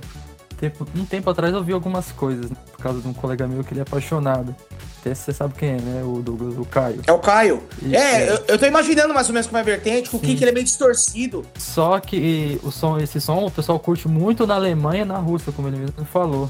Tempo- 0.58 0.88
um 0.96 1.06
tempo 1.06 1.30
atrás 1.30 1.54
eu 1.54 1.64
vi 1.64 1.74
algumas 1.74 2.12
coisas, 2.12 2.50
né, 2.50 2.56
por 2.72 2.80
causa 2.82 3.00
de 3.02 3.08
um 3.08 3.14
colega 3.14 3.48
meu 3.48 3.64
que 3.64 3.74
ele 3.74 3.82
é 3.82 3.84
apaixonado. 3.84 4.56
Até 5.02 5.14
você 5.14 5.32
sabe 5.34 5.54
quem 5.54 5.70
é, 5.70 5.78
né? 5.78 6.04
O 6.04 6.20
Douglas, 6.22 6.58
o 6.58 6.66
Caio. 6.66 7.02
É 7.06 7.12
o 7.12 7.20
Caio. 7.20 7.62
Isso, 7.80 7.94
é, 7.96 8.24
é. 8.24 8.32
eu, 8.32 8.40
eu 8.48 8.58
tô 8.58 8.66
imaginando 8.66 9.14
mais 9.14 9.28
ou 9.28 9.34
menos 9.34 9.46
como 9.46 9.58
é 9.58 9.62
a 9.62 9.64
vertente, 9.64 10.10
que 10.10 10.16
o 10.16 10.20
kick 10.20 10.42
ele 10.42 10.50
é 10.50 10.54
meio 10.54 10.64
distorcido. 10.66 11.46
Só 11.60 12.00
que 12.00 12.60
o 12.64 12.72
som, 12.72 12.98
esse 12.98 13.22
som 13.22 13.46
o 13.46 13.52
pessoal 13.52 13.78
curte 13.80 14.08
muito 14.08 14.48
na 14.48 14.56
Alemanha 14.56 15.04
e 15.04 15.06
na 15.06 15.18
Rússia, 15.20 15.52
como 15.52 15.68
ele 15.68 15.78
mesmo 15.78 16.04
falou. 16.06 16.50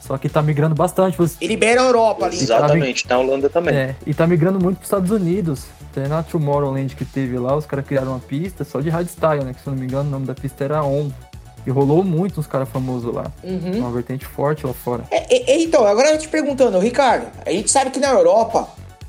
Só 0.00 0.18
que 0.18 0.28
tá 0.28 0.42
migrando 0.42 0.74
bastante. 0.74 1.16
Você, 1.16 1.36
Ele 1.40 1.56
beira 1.56 1.80
a 1.80 1.84
Europa 1.84 2.26
ali. 2.26 2.36
Exato. 2.36 2.64
Exatamente, 2.64 3.08
na 3.08 3.18
Holanda 3.18 3.48
também. 3.48 3.72
é, 3.72 3.94
e 4.04 4.12
tá 4.12 4.26
migrando 4.26 4.58
muito 4.58 4.78
pros 4.78 4.86
Estados 4.88 5.10
Unidos. 5.12 5.66
Até 5.92 6.08
na 6.08 6.24
Tomorrowland 6.24 6.96
que 6.96 7.04
teve 7.04 7.38
lá, 7.38 7.54
os 7.56 7.66
caras 7.66 7.86
criaram 7.86 8.12
uma 8.12 8.18
pista 8.18 8.64
só 8.64 8.80
de 8.80 8.88
hardstyle, 8.90 9.44
né? 9.44 9.54
Que 9.54 9.60
se 9.60 9.66
eu 9.68 9.72
não 9.74 9.78
me 9.78 9.86
engano 9.86 10.08
o 10.08 10.10
nome 10.10 10.26
da 10.26 10.34
pista 10.34 10.64
era 10.64 10.82
On. 10.82 11.08
E 11.66 11.70
rolou 11.70 12.02
muito 12.02 12.40
uns 12.40 12.46
caras 12.46 12.68
famosos 12.68 13.14
lá. 13.14 13.30
Uhum. 13.42 13.78
Uma 13.78 13.90
vertente 13.90 14.26
forte 14.26 14.66
lá 14.66 14.72
fora. 14.72 15.04
É, 15.10 15.52
é, 15.52 15.60
então, 15.60 15.86
agora 15.86 16.10
eu 16.10 16.18
te 16.18 16.28
perguntando, 16.28 16.78
Ricardo, 16.78 17.26
a 17.44 17.50
gente 17.50 17.70
sabe 17.70 17.90
que 17.90 18.00
na 18.00 18.10
Europa 18.10 18.68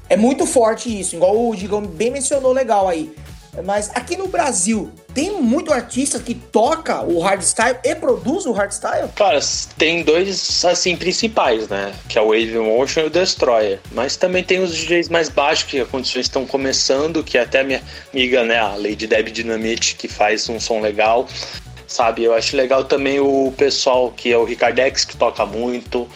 é 0.09 0.15
muito 0.15 0.45
forte 0.45 0.99
isso, 0.99 1.15
igual 1.15 1.49
o 1.49 1.55
Digão 1.55 1.81
bem 1.81 2.11
mencionou 2.11 2.51
legal 2.51 2.87
aí. 2.87 3.13
Mas 3.63 3.91
aqui 3.93 4.17
no 4.17 4.27
Brasil, 4.27 4.89
tem 5.13 5.39
muito 5.39 5.71
artista 5.71 6.19
que 6.19 6.33
toca 6.33 7.03
o 7.03 7.19
hardstyle 7.19 7.77
e 7.83 7.93
produz 7.93 8.47
o 8.47 8.51
hardstyle? 8.51 9.09
Cara, 9.15 9.39
tem 9.77 10.03
dois, 10.03 10.65
assim, 10.65 10.95
principais, 10.95 11.67
né? 11.67 11.93
Que 12.09 12.17
é 12.17 12.21
o 12.21 12.29
Wave 12.29 12.57
Motion 12.57 13.01
e 13.01 13.05
o 13.05 13.09
Destroyer. 13.11 13.79
Mas 13.91 14.17
também 14.17 14.43
tem 14.43 14.59
os 14.59 14.75
DJs 14.75 15.09
mais 15.09 15.29
baixos, 15.29 15.65
que 15.65 15.79
as 15.79 15.87
condições 15.87 16.25
estão 16.25 16.47
começando, 16.47 17.23
que 17.23 17.37
é 17.37 17.41
até 17.41 17.63
minha 17.63 17.81
amiga, 18.11 18.43
né, 18.43 18.57
a 18.57 18.75
Lady 18.75 19.05
Deb 19.05 19.29
Dynamite, 19.29 19.95
que 19.95 20.07
faz 20.07 20.49
um 20.49 20.59
som 20.59 20.81
legal. 20.81 21.27
Sabe, 21.93 22.23
eu 22.23 22.33
acho 22.33 22.57
legal 22.57 22.83
também 22.85 23.19
o 23.19 23.53
pessoal 23.55 24.09
que 24.09 24.31
é 24.31 24.35
o 24.35 24.43
Ricardex, 24.43 25.05
que 25.05 25.15
toca 25.15 25.45
muito 25.45 26.09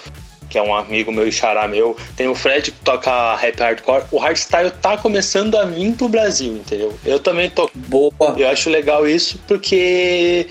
que 0.50 0.58
é 0.58 0.62
um 0.64 0.74
amigo 0.74 1.12
meu 1.12 1.28
e 1.28 1.32
xará 1.32 1.68
meu. 1.68 1.96
Tem 2.16 2.28
o 2.28 2.34
Fred 2.34 2.72
que 2.72 2.80
toca 2.80 3.36
rap 3.36 3.60
hardcore. 3.60 4.06
O 4.12 4.18
hardstyle 4.18 4.72
tá 4.72 4.98
começando 4.98 5.56
a 5.56 5.66
vir 5.66 5.94
pro 5.94 6.10
Brasil, 6.10 6.54
entendeu? 6.54 6.98
Eu 7.06 7.20
também 7.20 7.52
tô. 7.52 7.70
Boa. 7.76 8.12
Eu 8.36 8.48
acho 8.48 8.72
legal 8.72 9.08
isso 9.08 9.40
porque 9.48 10.48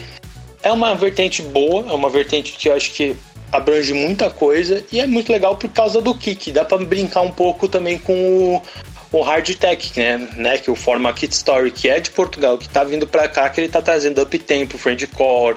é 0.62 0.71
uma 0.71 0.95
vertente 0.95 1.42
boa, 1.42 1.90
é 1.90 1.92
uma 1.92 2.09
vertente 2.09 2.52
que 2.52 2.68
eu 2.68 2.76
acho 2.76 2.92
que 2.92 3.16
abrange 3.50 3.92
muita 3.95 4.30
coisa 4.30 4.85
e 4.92 5.00
é 5.00 5.09
muito 5.09 5.33
legal 5.33 5.56
por 5.56 5.71
causa 5.71 6.00
do 6.00 6.14
kick. 6.14 6.52
Dá 6.52 6.64
para 6.64 6.85
brincar 6.85 7.23
um 7.23 7.33
pouco 7.33 7.66
também 7.66 7.99
com 7.99 8.12
o, 8.12 8.62
o 9.12 9.22
hard 9.22 9.54
tech, 9.54 9.92
né? 9.98 10.28
né? 10.36 10.58
Que 10.58 10.70
o 10.70 10.75
Forma 10.75 11.12
Kit 11.12 11.32
Story, 11.32 11.70
que 11.70 11.88
é 11.88 12.00
de 12.00 12.10
Portugal, 12.10 12.58
que 12.58 12.68
tá 12.68 12.84
vindo 12.84 13.06
para 13.06 13.28
cá, 13.28 13.48
que 13.48 13.60
ele 13.60 13.68
tá 13.68 13.80
trazendo 13.80 14.22
up 14.22 14.38
tempo, 14.38 14.76
friendcore, 14.76 15.56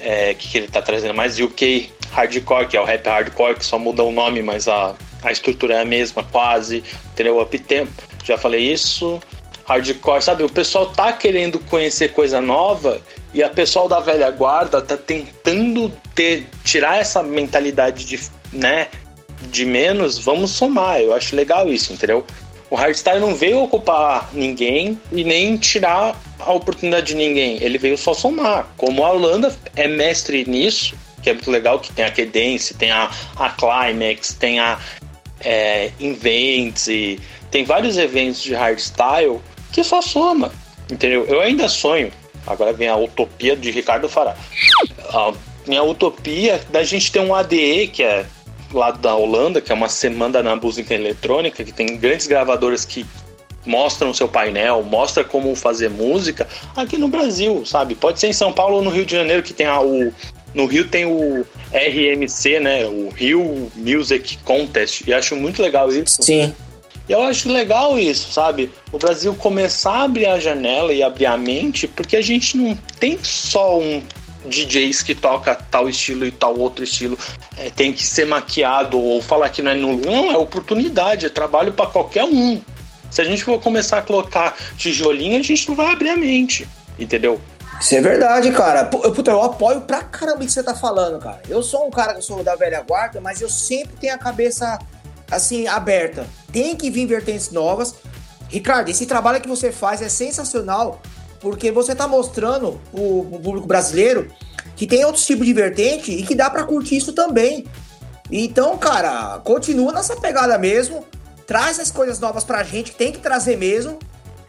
é, 0.00 0.34
que 0.34 0.58
ele 0.58 0.68
tá 0.68 0.80
trazendo 0.80 1.14
mais 1.14 1.38
UK 1.38 1.90
hardcore, 2.12 2.66
que 2.66 2.76
é 2.76 2.80
o 2.80 2.84
rap 2.84 3.06
hardcore, 3.06 3.56
que 3.56 3.64
só 3.64 3.78
muda 3.78 4.02
o 4.02 4.10
nome, 4.10 4.42
mas 4.42 4.68
a, 4.68 4.94
a 5.22 5.32
estrutura 5.32 5.74
é 5.74 5.82
a 5.82 5.84
mesma, 5.84 6.24
quase, 6.24 6.82
entendeu? 7.12 7.40
Up 7.40 7.58
tempo, 7.58 8.02
já 8.24 8.36
falei 8.36 8.72
isso. 8.72 9.20
Hardcore, 9.64 10.22
sabe? 10.22 10.42
O 10.42 10.48
pessoal 10.48 10.86
tá 10.86 11.12
querendo 11.12 11.60
conhecer 11.60 12.12
coisa 12.12 12.40
nova 12.40 13.00
e 13.32 13.42
a 13.42 13.48
pessoal 13.48 13.88
da 13.88 14.00
velha 14.00 14.28
guarda 14.30 14.82
tá 14.82 14.96
tentando 14.96 15.92
ter, 16.14 16.48
tirar 16.64 16.98
essa 16.98 17.22
mentalidade 17.22 18.04
de, 18.04 18.20
né, 18.52 18.88
de 19.42 19.64
menos, 19.64 20.18
vamos 20.18 20.50
somar. 20.50 21.00
Eu 21.00 21.14
acho 21.14 21.36
legal 21.36 21.68
isso, 21.68 21.92
entendeu? 21.92 22.26
O 22.70 22.76
hardstyle 22.76 23.18
não 23.18 23.34
veio 23.34 23.60
ocupar 23.60 24.30
ninguém 24.32 24.98
e 25.10 25.24
nem 25.24 25.56
tirar 25.56 26.16
a 26.38 26.52
oportunidade 26.52 27.08
de 27.08 27.14
ninguém. 27.16 27.58
Ele 27.60 27.76
veio 27.76 27.98
só 27.98 28.14
somar. 28.14 28.68
Como 28.76 29.04
a 29.04 29.10
Holanda 29.10 29.54
é 29.74 29.88
mestre 29.88 30.44
nisso, 30.48 30.94
que 31.20 31.30
é 31.30 31.32
muito 31.32 31.50
legal, 31.50 31.80
que 31.80 31.92
tem 31.92 32.04
a 32.04 32.10
Cadence, 32.10 32.74
tem 32.74 32.92
a, 32.92 33.10
a 33.36 33.50
Climax, 33.50 34.34
tem 34.34 34.60
a 34.60 34.78
é, 35.40 35.90
Invents, 35.98 36.88
tem 37.50 37.64
vários 37.64 37.98
eventos 37.98 38.40
de 38.42 38.54
hardstyle 38.54 39.40
que 39.72 39.82
só 39.82 40.00
soma, 40.00 40.52
entendeu? 40.90 41.24
Eu 41.26 41.40
ainda 41.40 41.68
sonho, 41.68 42.12
agora 42.46 42.72
vem 42.72 42.88
a 42.88 42.96
utopia 42.96 43.56
de 43.56 43.70
Ricardo 43.70 44.08
Fará. 44.08 44.36
A 45.12 45.32
minha 45.66 45.82
utopia 45.82 46.60
da 46.70 46.82
gente 46.84 47.10
ter 47.10 47.20
um 47.20 47.34
ADE, 47.34 47.88
que 47.88 48.02
é 48.02 48.26
lá 48.72 48.90
da 48.90 49.14
Holanda, 49.14 49.60
que 49.60 49.72
é 49.72 49.74
uma 49.74 49.88
semana 49.88 50.42
na 50.42 50.56
música 50.56 50.94
eletrônica, 50.94 51.64
que 51.64 51.72
tem 51.72 51.96
grandes 51.96 52.26
gravadoras 52.26 52.84
que 52.84 53.04
mostram 53.66 54.10
o 54.10 54.14
seu 54.14 54.28
painel, 54.28 54.82
mostra 54.82 55.22
como 55.22 55.54
fazer 55.54 55.90
música 55.90 56.48
aqui 56.74 56.96
no 56.96 57.08
Brasil, 57.08 57.64
sabe? 57.66 57.94
Pode 57.94 58.18
ser 58.18 58.28
em 58.28 58.32
São 58.32 58.52
Paulo 58.52 58.76
ou 58.76 58.82
no 58.82 58.90
Rio 58.90 59.04
de 59.04 59.14
Janeiro, 59.14 59.42
que 59.42 59.52
tem 59.52 59.66
a, 59.66 59.80
o, 59.80 60.12
no 60.54 60.66
Rio 60.66 60.88
tem 60.88 61.04
o 61.04 61.46
RMC, 61.72 62.60
né? 62.60 62.86
O 62.86 63.10
Rio 63.10 63.70
Music 63.76 64.38
Contest. 64.38 65.02
E 65.06 65.12
acho 65.12 65.36
muito 65.36 65.62
legal 65.62 65.90
isso. 65.92 66.22
Sim. 66.22 66.54
E 67.08 67.12
eu 67.12 67.22
acho 67.22 67.50
legal 67.50 67.98
isso, 67.98 68.32
sabe? 68.32 68.70
O 68.92 68.98
Brasil 68.98 69.34
começar 69.34 69.92
a 69.92 70.02
abrir 70.04 70.26
a 70.26 70.38
janela 70.38 70.92
e 70.92 71.02
abrir 71.02 71.26
a 71.26 71.36
mente, 71.36 71.86
porque 71.88 72.16
a 72.16 72.22
gente 72.22 72.56
não 72.56 72.76
tem 72.98 73.18
só 73.22 73.78
um 73.78 74.02
DJs 74.44 75.02
que 75.02 75.14
toca 75.14 75.54
tal 75.54 75.88
estilo 75.88 76.24
e 76.24 76.30
tal 76.30 76.58
outro 76.58 76.82
estilo 76.82 77.18
é, 77.56 77.70
tem 77.70 77.92
que 77.92 78.06
ser 78.06 78.26
maquiado 78.26 78.98
ou 78.98 79.20
falar 79.20 79.48
que 79.50 79.62
não 79.62 79.70
é 79.70 79.74
nulo. 79.74 80.00
Não, 80.04 80.32
é 80.32 80.36
oportunidade, 80.36 81.26
é 81.26 81.28
trabalho 81.28 81.72
para 81.72 81.86
qualquer 81.86 82.24
um. 82.24 82.60
Se 83.10 83.20
a 83.20 83.24
gente 83.24 83.42
for 83.42 83.60
começar 83.60 83.98
a 83.98 84.02
colocar 84.02 84.56
tijolinho, 84.76 85.38
a 85.38 85.42
gente 85.42 85.68
não 85.68 85.74
vai 85.74 85.92
abrir 85.92 86.10
a 86.10 86.16
mente, 86.16 86.66
entendeu? 86.98 87.40
Isso 87.80 87.94
é 87.94 88.00
verdade, 88.00 88.52
cara. 88.52 88.84
Puta, 88.84 89.30
eu 89.30 89.42
apoio 89.42 89.80
pra 89.80 90.02
caramba 90.02 90.42
o 90.42 90.46
que 90.46 90.52
você 90.52 90.62
tá 90.62 90.74
falando, 90.74 91.18
cara. 91.18 91.40
Eu 91.48 91.62
sou 91.62 91.86
um 91.86 91.90
cara 91.90 92.14
que 92.14 92.22
sou 92.22 92.44
da 92.44 92.54
velha 92.54 92.82
guarda, 92.82 93.20
mas 93.20 93.40
eu 93.40 93.48
sempre 93.48 93.96
tenho 93.98 94.14
a 94.14 94.18
cabeça, 94.18 94.78
assim, 95.30 95.66
aberta. 95.66 96.26
Tem 96.52 96.76
que 96.76 96.90
vir 96.90 97.06
vertentes 97.06 97.50
novas. 97.50 97.94
Ricardo, 98.48 98.90
esse 98.90 99.06
trabalho 99.06 99.40
que 99.40 99.48
você 99.48 99.72
faz 99.72 100.02
é 100.02 100.08
sensacional, 100.08 101.00
porque 101.40 101.70
você 101.70 101.94
tá 101.94 102.06
mostrando 102.06 102.80
o, 102.92 103.40
público 103.42 103.66
brasileiro 103.66 104.30
que 104.76 104.86
tem 104.86 105.04
outros 105.04 105.26
tipos 105.26 105.46
de 105.46 105.52
vertente 105.52 106.12
e 106.12 106.22
que 106.22 106.34
dá 106.34 106.48
para 106.48 106.64
curtir 106.64 106.96
isso 106.96 107.12
também. 107.12 107.66
Então, 108.30 108.78
cara, 108.78 109.40
continua 109.44 109.92
nessa 109.92 110.16
pegada 110.16 110.56
mesmo. 110.58 111.04
Traz 111.46 111.80
as 111.80 111.90
coisas 111.90 112.20
novas 112.20 112.44
pra 112.44 112.62
gente, 112.62 112.92
tem 112.92 113.10
que 113.10 113.18
trazer 113.18 113.56
mesmo 113.56 113.98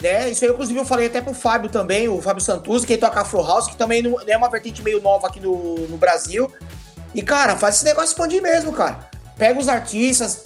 né? 0.01 0.29
Isso 0.29 0.43
aí, 0.43 0.51
inclusive, 0.51 0.79
eu 0.79 0.85
falei 0.85 1.07
até 1.07 1.21
pro 1.21 1.33
Fábio 1.33 1.69
também, 1.69 2.09
o 2.09 2.21
Fábio 2.21 2.43
Santos, 2.43 2.83
que 2.83 2.97
toca 2.97 3.21
Afro 3.21 3.41
House, 3.41 3.67
que 3.67 3.75
também 3.75 4.01
não, 4.01 4.19
é 4.25 4.35
uma 4.35 4.49
vertente 4.49 4.81
meio 4.81 4.99
nova 5.01 5.27
aqui 5.27 5.39
no, 5.39 5.87
no 5.87 5.97
Brasil. 5.97 6.51
E, 7.13 7.21
cara, 7.21 7.55
faz 7.55 7.75
esse 7.75 7.85
negócio 7.85 8.09
expandir 8.09 8.41
mesmo, 8.41 8.73
cara. 8.73 9.09
Pega 9.37 9.59
os 9.59 9.67
artistas. 9.67 10.43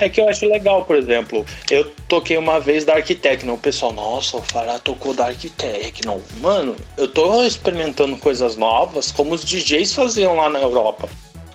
É 0.00 0.08
que 0.08 0.20
eu 0.20 0.28
acho 0.28 0.46
legal, 0.46 0.84
por 0.84 0.96
exemplo, 0.96 1.44
eu 1.70 1.90
toquei 2.08 2.36
uma 2.36 2.58
vez 2.58 2.84
Dark 2.84 3.06
Techno, 3.06 3.54
o 3.54 3.58
pessoal, 3.58 3.92
nossa, 3.92 4.36
o 4.38 4.42
Fará 4.42 4.78
tocou 4.78 5.14
Dark 5.14 5.38
Techno. 5.56 6.20
Mano, 6.40 6.74
eu 6.96 7.06
tô 7.08 7.42
experimentando 7.44 8.16
coisas 8.16 8.56
novas, 8.56 9.12
como 9.12 9.34
os 9.34 9.44
DJs 9.44 9.94
faziam 9.94 10.36
lá 10.36 10.48
na 10.48 10.60
Europa. 10.60 11.08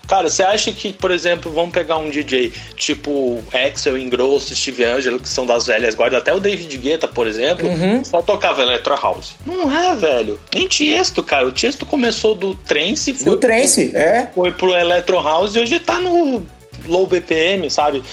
Cara, 0.08 0.30
você 0.30 0.42
acha 0.42 0.72
que, 0.72 0.94
por 0.94 1.12
exemplo, 1.12 1.52
vamos 1.52 1.72
pegar 1.74 1.98
um 1.98 2.10
DJ 2.10 2.54
tipo 2.78 3.44
Axel 3.52 3.98
Ingrosso, 3.98 4.56
Steve 4.56 4.86
Angelo, 4.86 5.20
que 5.20 5.28
são 5.28 5.46
das 5.46 5.66
velhas 5.68 5.96
guardas, 5.96 6.20
até 6.22 6.34
o 6.34 6.40
David 6.40 6.78
Guetta, 6.78 7.10
por 7.10 7.28
exemplo, 7.28 7.68
Uhum. 7.68 8.06
só 8.06 8.22
tocava 8.22 8.62
Electro 8.62 8.96
House. 8.96 9.36
Não 9.46 9.70
é, 9.70 9.94
velho. 9.98 10.40
Nem 10.54 10.66
Tiesto, 10.66 11.22
cara. 11.22 11.46
O 11.46 11.52
Tiesto 11.52 11.86
começou 11.86 12.34
do 12.36 12.56
trance, 12.56 13.14
foi, 13.14 13.26
Do 13.34 13.38
trance, 13.38 13.92
é. 13.94 14.30
foi 14.34 14.54
pro 14.54 14.74
Electro 14.74 15.22
House 15.22 15.56
e 15.56 15.60
hoje 15.60 15.78
tá 15.78 16.00
no 16.00 16.46
low 16.88 17.06
BPM, 17.06 17.70
sabe? 17.70 18.04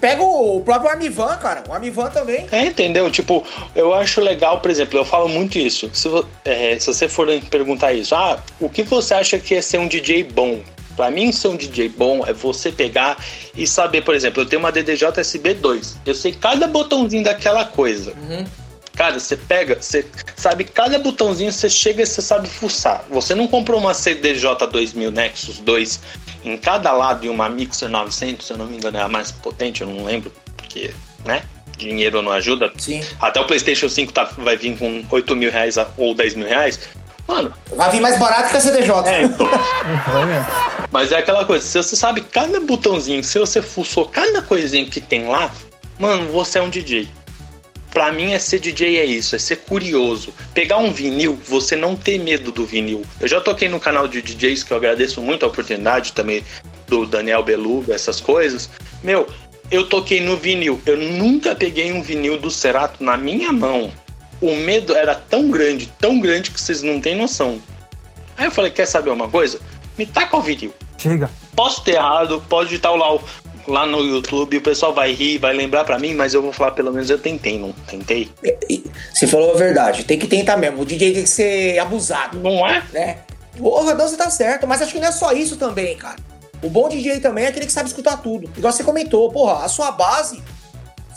Pega 0.00 0.22
o, 0.22 0.58
o 0.58 0.60
próprio 0.62 0.90
Amivan, 0.90 1.36
cara. 1.36 1.62
O 1.68 1.74
Amivan 1.74 2.10
também. 2.10 2.46
É, 2.50 2.66
entendeu? 2.66 3.10
Tipo, 3.10 3.44
eu 3.74 3.94
acho 3.94 4.20
legal, 4.20 4.60
por 4.60 4.70
exemplo, 4.70 4.98
eu 4.98 5.04
falo 5.04 5.28
muito 5.28 5.58
isso. 5.58 5.90
Se, 5.92 6.08
é, 6.44 6.78
se 6.78 6.86
você 6.86 7.08
for 7.08 7.28
perguntar 7.50 7.92
isso, 7.92 8.14
ah, 8.14 8.42
o 8.60 8.68
que 8.68 8.82
você 8.82 9.14
acha 9.14 9.38
que 9.38 9.54
é 9.54 9.62
ser 9.62 9.78
um 9.78 9.88
DJ 9.88 10.24
bom? 10.24 10.60
Pra 10.96 11.10
mim, 11.10 11.32
ser 11.32 11.48
um 11.48 11.56
DJ 11.56 11.88
bom 11.88 12.24
é 12.26 12.32
você 12.32 12.70
pegar 12.70 13.16
e 13.56 13.66
saber, 13.66 14.02
por 14.02 14.14
exemplo, 14.14 14.42
eu 14.42 14.46
tenho 14.46 14.60
uma 14.60 14.70
DDJ 14.70 15.08
SB2. 15.08 15.96
Eu 16.04 16.14
sei 16.14 16.32
cada 16.32 16.66
botãozinho 16.66 17.24
daquela 17.24 17.64
coisa. 17.64 18.12
Uhum. 18.12 18.44
Cara, 18.94 19.18
você 19.18 19.36
pega, 19.36 19.80
você 19.80 20.04
sabe 20.36 20.64
cada 20.64 20.98
botãozinho, 20.98 21.50
você 21.50 21.70
chega 21.70 22.02
e 22.02 22.06
você 22.06 22.20
sabe 22.20 22.46
fuçar. 22.46 23.04
Você 23.08 23.34
não 23.34 23.48
comprou 23.48 23.80
uma 23.80 23.94
CDJ 23.94 24.66
2000 24.70 25.10
Nexus 25.10 25.58
2 25.60 26.00
em 26.44 26.56
cada 26.56 26.92
lado 26.92 27.24
e 27.24 27.28
uma 27.28 27.48
Mixer 27.48 27.88
900, 27.88 28.46
se 28.46 28.52
eu 28.52 28.56
não 28.58 28.66
me 28.66 28.76
engano, 28.76 28.96
é 28.98 29.02
a 29.02 29.08
mais 29.08 29.30
potente, 29.30 29.82
eu 29.82 29.86
não 29.88 30.04
lembro, 30.04 30.32
porque, 30.56 30.92
né? 31.24 31.42
Dinheiro 31.76 32.20
não 32.22 32.32
ajuda. 32.32 32.72
Sim. 32.78 33.02
Até 33.20 33.40
o 33.40 33.46
PlayStation 33.46 33.88
5 33.88 34.12
tá, 34.12 34.30
vai 34.38 34.56
vir 34.56 34.76
com 34.76 35.04
8 35.10 35.34
mil 35.34 35.50
reais 35.50 35.76
ou 35.96 36.14
10 36.14 36.34
mil 36.34 36.46
reais. 36.46 36.78
Mano, 37.26 37.52
Vai 37.74 37.90
vir 37.90 38.00
mais 38.00 38.18
barato 38.18 38.50
que 38.50 38.56
a 38.56 38.60
CDJ. 38.60 38.90
é, 39.08 39.22
então. 39.22 39.48
Mas 40.90 41.12
é 41.12 41.18
aquela 41.18 41.44
coisa, 41.44 41.64
se 41.64 41.78
você 41.82 41.96
sabe 41.96 42.20
cada 42.20 42.60
botãozinho, 42.60 43.22
se 43.24 43.38
você 43.38 43.62
fuçou 43.62 44.06
cada 44.06 44.42
coisinha 44.42 44.84
que 44.84 45.00
tem 45.00 45.26
lá, 45.26 45.50
mano, 45.98 46.30
você 46.30 46.58
é 46.58 46.62
um 46.62 46.68
DJ. 46.68 47.08
Pra 47.92 48.10
mim, 48.10 48.32
é 48.32 48.38
ser 48.38 48.58
DJ 48.58 48.98
é 48.98 49.04
isso, 49.04 49.36
é 49.36 49.38
ser 49.38 49.56
curioso. 49.56 50.32
Pegar 50.54 50.78
um 50.78 50.90
vinil, 50.90 51.38
você 51.46 51.76
não 51.76 51.94
ter 51.94 52.18
medo 52.18 52.50
do 52.50 52.64
vinil. 52.64 53.02
Eu 53.20 53.28
já 53.28 53.38
toquei 53.38 53.68
no 53.68 53.78
canal 53.78 54.08
de 54.08 54.22
DJs, 54.22 54.62
que 54.62 54.72
eu 54.72 54.78
agradeço 54.78 55.20
muito 55.20 55.44
a 55.44 55.48
oportunidade 55.48 56.12
também, 56.12 56.42
do 56.86 57.04
Daniel 57.04 57.42
Beluga, 57.42 57.94
essas 57.94 58.18
coisas. 58.18 58.70
Meu, 59.02 59.28
eu 59.70 59.86
toquei 59.86 60.20
no 60.20 60.38
vinil. 60.38 60.80
Eu 60.86 60.96
nunca 60.96 61.54
peguei 61.54 61.92
um 61.92 62.02
vinil 62.02 62.38
do 62.38 62.50
Cerato 62.50 63.04
na 63.04 63.16
minha 63.16 63.52
mão. 63.52 63.92
O 64.40 64.56
medo 64.56 64.94
era 64.94 65.14
tão 65.14 65.50
grande, 65.50 65.86
tão 65.98 66.18
grande 66.18 66.50
que 66.50 66.60
vocês 66.60 66.82
não 66.82 66.98
têm 66.98 67.14
noção. 67.14 67.60
Aí 68.38 68.46
eu 68.46 68.50
falei, 68.50 68.70
quer 68.70 68.86
saber 68.86 69.10
uma 69.10 69.28
coisa? 69.28 69.60
Me 69.98 70.06
taca 70.06 70.36
o 70.36 70.40
vinil. 70.40 70.72
Chega. 70.96 71.30
Posso 71.54 71.82
ter 71.82 71.96
errado, 71.96 72.42
pode 72.48 72.74
estar 72.74 72.90
lá 72.92 73.14
o 73.14 73.22
lá 73.66 73.86
no 73.86 74.00
YouTube, 74.00 74.56
o 74.56 74.60
pessoal 74.62 74.92
vai 74.94 75.12
rir, 75.12 75.38
vai 75.38 75.52
lembrar 75.54 75.84
pra 75.84 75.98
mim, 75.98 76.14
mas 76.14 76.34
eu 76.34 76.42
vou 76.42 76.52
falar, 76.52 76.72
pelo 76.72 76.92
menos 76.92 77.08
eu 77.10 77.18
tentei, 77.18 77.58
não 77.58 77.72
tentei? 77.72 78.30
Você 79.12 79.26
falou 79.26 79.52
a 79.54 79.56
verdade, 79.56 80.04
tem 80.04 80.18
que 80.18 80.26
tentar 80.26 80.56
mesmo. 80.56 80.82
O 80.82 80.84
DJ 80.86 81.12
tem 81.14 81.22
que 81.22 81.28
ser 81.28 81.78
abusado, 81.78 82.38
Não 82.38 82.66
é? 82.66 82.82
né? 82.92 83.18
Porra, 83.56 83.94
não, 83.94 84.08
você 84.08 84.16
tá 84.16 84.30
certo, 84.30 84.66
mas 84.66 84.80
acho 84.82 84.92
que 84.92 84.98
não 85.00 85.08
é 85.08 85.12
só 85.12 85.32
isso 85.32 85.56
também, 85.56 85.96
cara. 85.96 86.16
O 86.62 86.70
bom 86.70 86.88
DJ 86.88 87.20
também 87.20 87.44
é 87.44 87.48
aquele 87.48 87.66
que 87.66 87.72
sabe 87.72 87.88
escutar 87.88 88.16
tudo. 88.22 88.50
Igual 88.56 88.72
você 88.72 88.82
comentou, 88.84 89.30
porra, 89.30 89.64
a 89.64 89.68
sua 89.68 89.90
base 89.90 90.42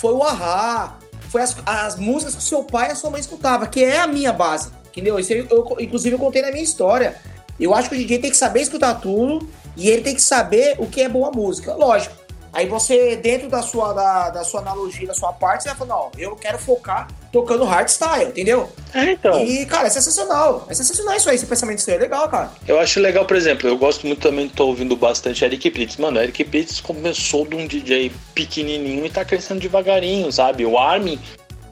foi 0.01 0.11
o 0.13 0.21
Ahá, 0.23 0.97
foi 1.29 1.41
as, 1.41 1.55
as 1.65 1.95
músicas 1.95 2.35
que 2.35 2.43
seu 2.43 2.63
pai 2.63 2.89
e 2.89 2.91
a 2.91 2.95
sua 2.95 3.09
mãe 3.09 3.21
escutava, 3.21 3.67
que 3.67 3.83
é 3.83 3.99
a 3.99 4.07
minha 4.07 4.33
base, 4.33 4.69
entendeu? 4.91 5.17
Isso 5.19 5.31
eu, 5.33 5.45
eu- 5.49 5.77
inclusive 5.79 6.15
eu 6.15 6.19
contei 6.19 6.41
na 6.41 6.51
minha 6.51 6.63
história. 6.63 7.15
Eu 7.59 7.73
acho 7.73 7.87
que 7.89 7.95
o 7.95 7.97
DJ 7.97 8.19
tem 8.19 8.29
que 8.31 8.35
saber 8.37 8.61
escutar 8.61 8.95
tudo 8.95 9.47
e 9.77 9.89
ele 9.89 10.01
tem 10.01 10.13
que 10.13 10.21
saber 10.21 10.75
o 10.77 10.87
que 10.87 11.01
é 11.01 11.07
boa 11.07 11.31
música. 11.31 11.73
Lógico. 11.73 12.15
Aí 12.55 12.67
você, 12.67 13.17
dentro 13.17 13.49
da 13.49 13.61
sua, 13.61 13.91
da, 13.91 14.29
da 14.29 14.43
sua 14.45 14.61
analogia, 14.61 15.05
da 15.05 15.13
sua 15.13 15.33
parte, 15.33 15.63
você 15.63 15.69
vai 15.69 15.77
falar, 15.77 15.93
não, 15.93 16.11
eu 16.17 16.35
quero 16.37 16.57
focar 16.57 17.07
tocando 17.29 17.65
hardstyle, 17.65 18.29
entendeu? 18.29 18.71
É, 18.93 19.11
então. 19.11 19.45
E, 19.45 19.65
cara, 19.65 19.87
é 19.87 19.89
sensacional. 19.89 20.65
É 20.69 20.73
sensacional 20.73 21.17
isso 21.17 21.29
aí, 21.29 21.35
esse 21.35 21.45
pensamento 21.45 21.81
seu. 21.81 21.95
É 21.95 21.97
legal, 21.97 22.29
cara. 22.29 22.49
Eu 22.65 22.79
acho 22.79 23.01
legal, 23.01 23.25
por 23.25 23.35
exemplo, 23.35 23.67
eu 23.67 23.77
gosto 23.77 24.07
muito 24.07 24.21
também, 24.21 24.47
tô 24.47 24.67
ouvindo 24.67 24.95
bastante 24.95 25.43
Eric 25.43 25.69
Pritz. 25.69 25.97
Mano, 25.97 26.17
Eric 26.17 26.45
Pritz 26.45 26.79
começou 26.79 27.45
de 27.45 27.57
um 27.57 27.67
DJ 27.67 28.09
pequenininho 28.33 29.05
e 29.05 29.09
tá 29.09 29.25
crescendo 29.25 29.59
devagarinho, 29.59 30.31
sabe? 30.31 30.65
O 30.65 30.77
Armin, 30.77 31.19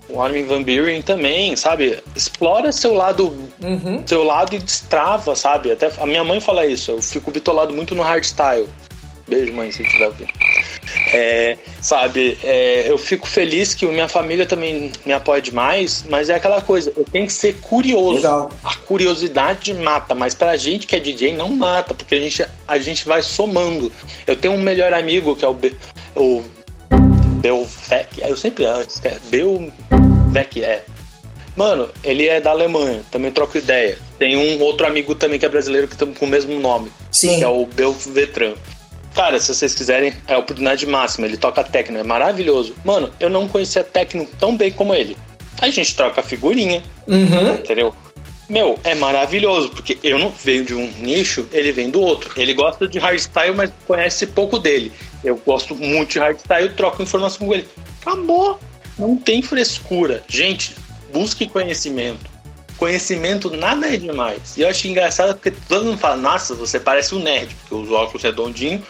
o 0.10 0.22
Armin 0.22 0.46
Van 0.46 0.62
Buren 0.64 1.02
também, 1.02 1.56
sabe? 1.56 2.04
Explora 2.14 2.74
seu 2.74 2.94
lado, 2.94 3.34
Uhum. 3.64 4.04
seu 4.06 4.22
lado 4.24 4.54
e 4.54 4.60
destrava, 4.60 5.34
sabe? 5.34 5.72
Até 5.72 5.90
a 5.98 6.06
minha 6.06 6.26
mãe 6.26 6.42
fala 6.42 6.66
isso, 6.66 6.92
eu 6.92 7.02
fico 7.02 7.32
bitolado 7.32 7.74
muito 7.74 7.96
no 7.96 8.04
hardstyle. 8.04 8.68
Beijo, 9.28 9.54
mãe, 9.54 9.72
se 9.72 9.84
estiver 9.84 10.08
ouvindo. 10.08 10.32
É, 11.14 11.58
sabe, 11.82 12.38
é, 12.44 12.90
eu 12.90 12.98
fico 12.98 13.28
feliz 13.28 13.74
que 13.74 13.86
minha 13.86 14.08
família 14.08 14.46
também 14.46 14.92
me 15.06 15.14
apoia 15.14 15.42
demais, 15.42 16.04
mas 16.10 16.30
é 16.30 16.36
aquela 16.36 16.62
coisa, 16.62 16.92
eu 16.96 17.06
tenho 17.06 17.26
que 17.26 17.34
ser 17.34 17.56
curioso. 17.62 18.16
Legal. 18.16 18.52
A 18.64 18.76
curiosidade 18.76 19.74
mata, 19.74 20.14
mas 20.14 20.34
pra 20.34 20.58
gente 20.58 20.86
que 20.86 20.96
é 20.96 21.00
DJ 21.00 21.34
não 21.36 21.50
mata, 21.50 21.94
porque 21.94 22.16
a 22.16 22.20
gente, 22.20 22.46
a 22.68 22.78
gente 22.78 23.06
vai 23.06 23.22
somando. 23.22 23.92
Eu 24.28 24.36
tenho 24.36 24.54
um 24.56 24.62
melhor 24.62 24.94
amigo 24.94 25.36
que 25.36 25.46
é 25.46 25.48
o, 25.48 25.54
Be, 25.54 25.76
o 26.16 26.44
Belvec, 27.42 28.22
eu 28.22 28.36
sempre 28.36 28.66
é 28.66 29.18
Belvec, 29.30 30.64
é. 30.64 30.84
Mano, 31.56 31.88
ele 32.04 32.28
é 32.28 32.42
da 32.42 32.50
Alemanha, 32.50 33.04
também 33.12 33.32
troco 33.32 33.58
ideia. 33.58 33.98
Tem 34.18 34.36
um 34.36 34.62
outro 34.62 34.88
amigo 34.88 35.14
também 35.14 35.38
que 35.38 35.46
é 35.46 35.50
brasileiro 35.50 35.88
que 35.88 35.96
tem 35.96 36.12
com 36.12 36.26
o 36.26 36.28
mesmo 36.28 36.60
nome, 36.60 36.92
Sim. 37.12 37.38
que 37.38 37.44
é 37.44 37.48
o 37.48 37.66
Belvetran. 37.66 38.54
Cara, 39.14 39.40
se 39.40 39.54
vocês 39.54 39.76
quiserem, 39.76 40.14
é 40.28 40.34
a 40.34 40.40
oportunidade 40.40 40.86
máxima. 40.88 41.28
Ele 41.28 41.38
toca 41.38 41.64
techno, 41.64 41.98
é 42.00 42.04
maravilhoso. 42.04 42.76
Mano, 42.84 43.12
eu 43.20 43.30
não 43.30 43.48
conhecia 43.48 43.84
techno 43.84 44.28
tão 44.40 44.58
bem 44.58 44.72
como 44.72 44.94
ele. 44.94 45.16
A 45.62 45.70
gente 45.70 45.96
troca 45.96 46.24
figurinha, 46.24 46.82
Uhum. 47.08 47.54
entendeu? 47.54 47.94
Meu, 48.50 48.78
é 48.84 48.94
maravilhoso, 48.96 49.70
porque 49.70 49.98
eu 50.04 50.20
não 50.20 50.30
venho 50.30 50.66
de 50.66 50.74
um 50.76 50.92
nicho, 51.00 51.48
ele 51.52 51.72
vem 51.72 51.90
do 51.90 52.02
outro. 52.02 52.32
Ele 52.36 52.54
gosta 52.54 52.88
de 52.88 53.00
hardstyle, 53.00 53.56
mas 53.56 53.72
conhece 53.88 54.28
pouco 54.28 54.60
dele. 54.60 54.92
Eu 55.24 55.38
gosto 55.46 55.74
muito 55.76 56.12
de 56.12 56.20
hardstyle, 56.20 56.70
troco 56.70 57.02
informação 57.02 57.48
com 57.48 57.54
ele. 57.54 57.68
Acabou. 58.02 58.60
Não 58.98 59.16
tem 59.16 59.42
frescura. 59.42 60.24
Gente, 60.28 60.76
busque 61.14 61.48
conhecimento. 61.48 62.30
Conhecimento 62.78 63.50
nada 63.56 63.88
é 63.94 63.98
demais. 63.98 64.58
E 64.58 64.62
eu 64.62 64.68
acho 64.68 64.88
engraçado 64.88 65.34
porque 65.36 65.52
todo 65.70 65.86
mundo 65.86 65.98
fala, 65.98 66.18
nossa, 66.18 66.54
você 66.54 66.80
parece 66.80 67.16
um 67.16 67.20
nerd, 67.20 67.56
porque 67.62 67.76
os 67.76 67.92
óculos 67.92 68.24
redondinhos, 68.24 68.82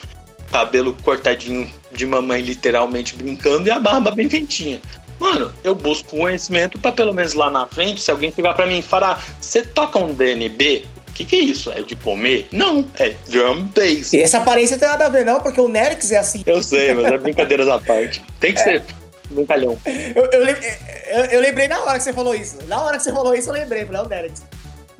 cabelo 0.53 0.95
cortadinho 1.03 1.67
de 1.91 2.05
mamãe 2.05 2.41
literalmente 2.41 3.15
brincando 3.15 3.67
e 3.67 3.72
a 3.72 3.79
barba 3.79 4.12
bem 4.12 4.29
feitinha. 4.29 4.79
Mano, 5.19 5.51
eu 5.63 5.74
busco 5.74 6.15
conhecimento 6.17 6.77
pra 6.79 6.91
pelo 6.91 7.12
menos 7.13 7.33
lá 7.33 7.50
na 7.50 7.65
frente, 7.65 8.01
se 8.01 8.12
alguém 8.12 8.31
chegar 8.31 8.53
pra 8.53 8.67
mim 8.67 8.79
e 8.79 8.81
falar, 8.83 9.24
você 9.41 9.63
toca 9.63 9.98
um 9.98 10.13
DNB? 10.13 10.86
O 11.10 11.13
que, 11.13 11.25
que 11.25 11.36
é 11.36 11.39
isso? 11.39 11.72
É 11.72 11.81
de 11.81 11.95
comer? 11.95 12.48
Não, 12.51 12.85
é 13.00 13.13
drum 13.27 13.63
bass. 13.75 14.13
E 14.13 14.22
essa 14.22 14.37
aparência 14.39 14.75
não 14.75 14.79
tem 14.81 14.89
nada 14.89 15.05
a 15.05 15.09
ver, 15.09 15.25
não, 15.25 15.39
porque 15.39 15.59
o 15.61 15.68
Nerix 15.68 16.11
é 16.11 16.18
assim. 16.18 16.44
Eu 16.46 16.61
sei, 16.63 16.94
mas 16.94 17.05
é 17.05 17.18
brincadeiras 17.18 17.68
à 17.68 17.79
parte. 17.79 18.22
Tem 18.39 18.53
que 18.53 18.59
ser 18.59 18.83
brincalhão. 19.29 19.77
Eu, 19.85 20.25
eu, 20.31 20.48
eu- 20.48 21.25
eu 21.25 21.39
lembrei 21.42 21.68
na 21.68 21.79
hora 21.83 21.98
que 21.98 22.03
você 22.03 22.13
falou 22.13 22.33
isso. 22.35 22.57
Na 22.68 22.81
hora 22.81 22.98
que 22.98 23.03
você 23.03 23.11
falou 23.13 23.33
isso, 23.35 23.50
eu 23.50 23.53
lembrei. 23.53 23.85
Falei, 23.85 24.01
é 24.01 24.03
o 24.03 24.09
Nerix. 24.09 24.44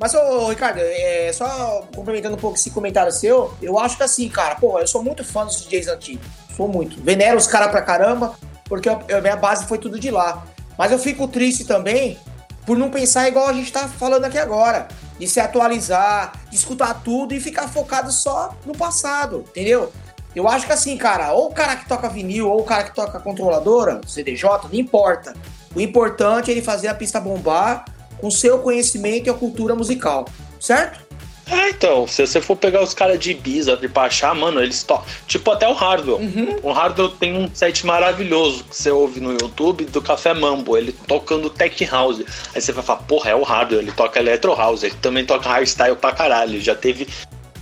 Mas, 0.04 0.12
ô, 0.12 0.50
Ricardo, 0.50 0.80
é, 0.80 1.32
só 1.32 1.82
complementando 1.96 2.34
um 2.34 2.38
pouco 2.38 2.58
esse 2.58 2.70
comentário 2.70 3.10
seu, 3.10 3.54
eu 3.62 3.78
acho 3.78 3.96
que 3.96 4.02
assim, 4.02 4.28
cara, 4.28 4.54
pô, 4.54 4.78
eu 4.78 4.86
sou 4.86 5.02
muito 5.02 5.24
fã 5.24 5.46
dos 5.46 5.64
DJs 5.64 5.88
antigos. 5.88 6.26
Sou 6.54 6.68
muito. 6.68 7.02
Venero 7.02 7.38
os 7.38 7.46
caras 7.46 7.70
pra 7.70 7.80
caramba, 7.80 8.34
porque 8.66 8.86
a 8.86 9.00
a 9.10 9.20
minha 9.22 9.34
base 9.34 9.64
foi 9.64 9.78
tudo 9.78 9.98
de 9.98 10.10
lá. 10.10 10.44
Mas 10.76 10.92
eu 10.92 10.98
fico 10.98 11.26
triste 11.26 11.64
também 11.64 12.18
por 12.66 12.76
não 12.76 12.90
pensar 12.90 13.26
igual 13.28 13.48
a 13.48 13.54
gente 13.54 13.72
tá 13.72 13.88
falando 13.88 14.26
aqui 14.26 14.36
agora. 14.36 14.88
De 15.18 15.26
se 15.26 15.40
atualizar, 15.40 16.34
de 16.50 16.56
escutar 16.56 17.00
tudo 17.02 17.32
e 17.32 17.40
ficar 17.40 17.66
focado 17.68 18.12
só 18.12 18.54
no 18.66 18.76
passado, 18.76 19.46
entendeu? 19.48 19.90
Eu 20.36 20.46
acho 20.46 20.66
que 20.66 20.72
assim, 20.74 20.98
cara, 20.98 21.32
ou 21.32 21.46
o 21.46 21.54
cara 21.54 21.76
que 21.76 21.88
toca 21.88 22.10
vinil, 22.10 22.50
ou 22.50 22.60
o 22.60 22.64
cara 22.64 22.84
que 22.84 22.94
toca 22.94 23.18
controladora, 23.20 24.02
CDJ, 24.06 24.68
não 24.70 24.78
importa. 24.78 25.32
O 25.74 25.80
importante 25.80 26.50
é 26.50 26.52
ele 26.52 26.60
fazer 26.60 26.88
a 26.88 26.94
pista 26.94 27.18
bombar 27.18 27.86
com 28.24 28.30
seu 28.30 28.58
conhecimento 28.60 29.26
e 29.26 29.30
a 29.30 29.34
cultura 29.34 29.74
musical, 29.74 30.24
certo? 30.58 31.04
É, 31.46 31.68
então, 31.68 32.08
se 32.08 32.26
você 32.26 32.40
for 32.40 32.56
pegar 32.56 32.82
os 32.82 32.94
caras 32.94 33.18
de 33.18 33.32
Ibiza, 33.32 33.76
de 33.76 33.86
Pachá, 33.86 34.32
mano, 34.32 34.62
eles 34.62 34.82
tocam. 34.82 35.04
Tipo 35.26 35.50
até 35.50 35.68
o 35.68 35.74
Hardwell. 35.74 36.16
Uhum. 36.16 36.56
O 36.62 36.72
Hardwell 36.72 37.10
tem 37.10 37.36
um 37.36 37.54
set 37.54 37.84
maravilhoso 37.84 38.64
que 38.64 38.74
você 38.74 38.90
ouve 38.90 39.20
no 39.20 39.32
YouTube 39.32 39.84
do 39.84 40.00
Café 40.00 40.32
Mambo, 40.32 40.74
ele 40.74 40.92
tocando 41.06 41.50
Tech 41.50 41.84
House. 41.84 42.22
Aí 42.54 42.62
você 42.62 42.72
vai 42.72 42.82
falar, 42.82 43.02
porra, 43.02 43.28
é 43.28 43.34
o 43.34 43.42
Hardwell, 43.42 43.82
ele 43.82 43.92
toca 43.92 44.18
Electro 44.18 44.54
House, 44.54 44.84
ele 44.84 44.96
também 45.02 45.26
toca 45.26 45.46
hardstyle 45.46 45.96
pra 45.96 46.12
caralho. 46.12 46.52
Ele 46.52 46.62
já 46.62 46.74
teve 46.74 47.06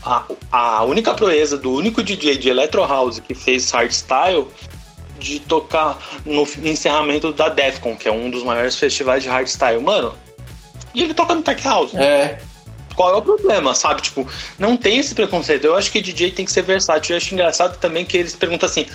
a, 0.05 0.25
a 0.53 0.85
única 0.85 1.13
proeza 1.13 1.59
do 1.59 1.73
único 1.73 2.05
DJ 2.05 2.37
de 2.37 2.51
Electro 2.51 2.87
House 2.87 3.19
que 3.19 3.35
fez 3.35 3.69
hardstyle 3.73 4.47
de 5.19 5.41
tocar 5.41 5.99
no 6.25 6.47
encerramento 6.63 7.33
da 7.33 7.49
Defcon, 7.49 7.97
que 7.97 8.07
é 8.07 8.13
um 8.13 8.31
dos 8.31 8.45
maiores 8.45 8.77
festivais 8.77 9.25
de 9.25 9.29
hardstyle. 9.29 9.81
Mano, 9.81 10.15
e 10.95 11.03
ele 11.03 11.15
toca 11.15 11.35
no 11.35 11.43
Tech 11.43 11.63
House 11.65 11.95
É. 11.95 12.39
qual 12.95 13.15
é 13.15 13.17
o 13.17 13.23
problema, 13.23 13.75
sabe? 13.75 14.03
Tipo, 14.03 14.27
não 14.59 14.77
tem 14.77 14.99
esse 14.99 15.15
preconceito. 15.15 15.65
Eu 15.65 15.77
acho 15.77 15.91
que 15.91 16.01
DJ 16.01 16.33
tem 16.33 16.45
que 16.45 16.53
ser 16.53 16.63
versátil. 16.63 17.15
Eu 17.15 17.19
acho 17.19 17.35
engraçado 17.35 17.79
também 17.79 18.05
que 18.05 18.17
eles 18.17 18.35
perguntam 18.37 18.69
assim: 18.69 18.87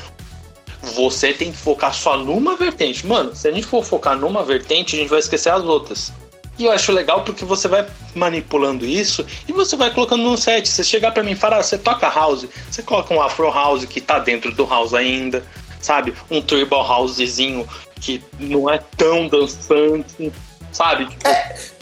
você 0.96 1.34
tem 1.34 1.52
que 1.52 1.58
focar 1.58 1.94
só 1.94 2.18
numa 2.18 2.56
vertente. 2.56 3.06
Mano, 3.06 3.36
se 3.36 3.48
a 3.48 3.52
gente 3.52 3.66
for 3.66 3.84
focar 3.84 4.16
numa 4.18 4.44
vertente, 4.44 4.96
a 4.96 5.00
gente 5.00 5.10
vai 5.10 5.20
esquecer 5.20 5.50
as 5.50 5.64
outras. 5.64 6.14
E 6.58 6.66
eu 6.66 6.72
acho 6.72 6.92
legal 6.92 7.24
porque 7.24 7.46
você 7.46 7.68
vai 7.68 7.86
manipulando 8.16 8.84
isso 8.84 9.24
e 9.48 9.52
você 9.52 9.76
vai 9.76 9.92
colocando 9.94 10.24
no 10.24 10.36
set. 10.38 10.68
Você 10.68 10.84
chegar 10.84 11.12
pra 11.12 11.22
mim 11.22 11.32
e 11.32 11.36
falar, 11.36 11.58
ah, 11.58 11.64
você 11.64 11.78
toca 11.78 12.10
house, 12.10 12.48
você 12.70 12.82
coloca 12.82 13.14
um 13.14 13.22
afro 13.22 13.50
house 13.52 13.86
que 13.86 14.02
tá 14.02 14.18
dentro 14.18 14.52
do 14.52 14.66
house 14.66 14.94
ainda, 14.96 15.44
sabe? 15.80 16.16
Um 16.32 16.42
tribal 16.42 16.84
housezinho 16.84 17.68
que 18.02 18.24
não 18.40 18.68
é 18.68 18.80
tão 18.98 19.28
dançante, 19.28 20.34
sabe? 20.72 21.06
Tipo, 21.06 21.30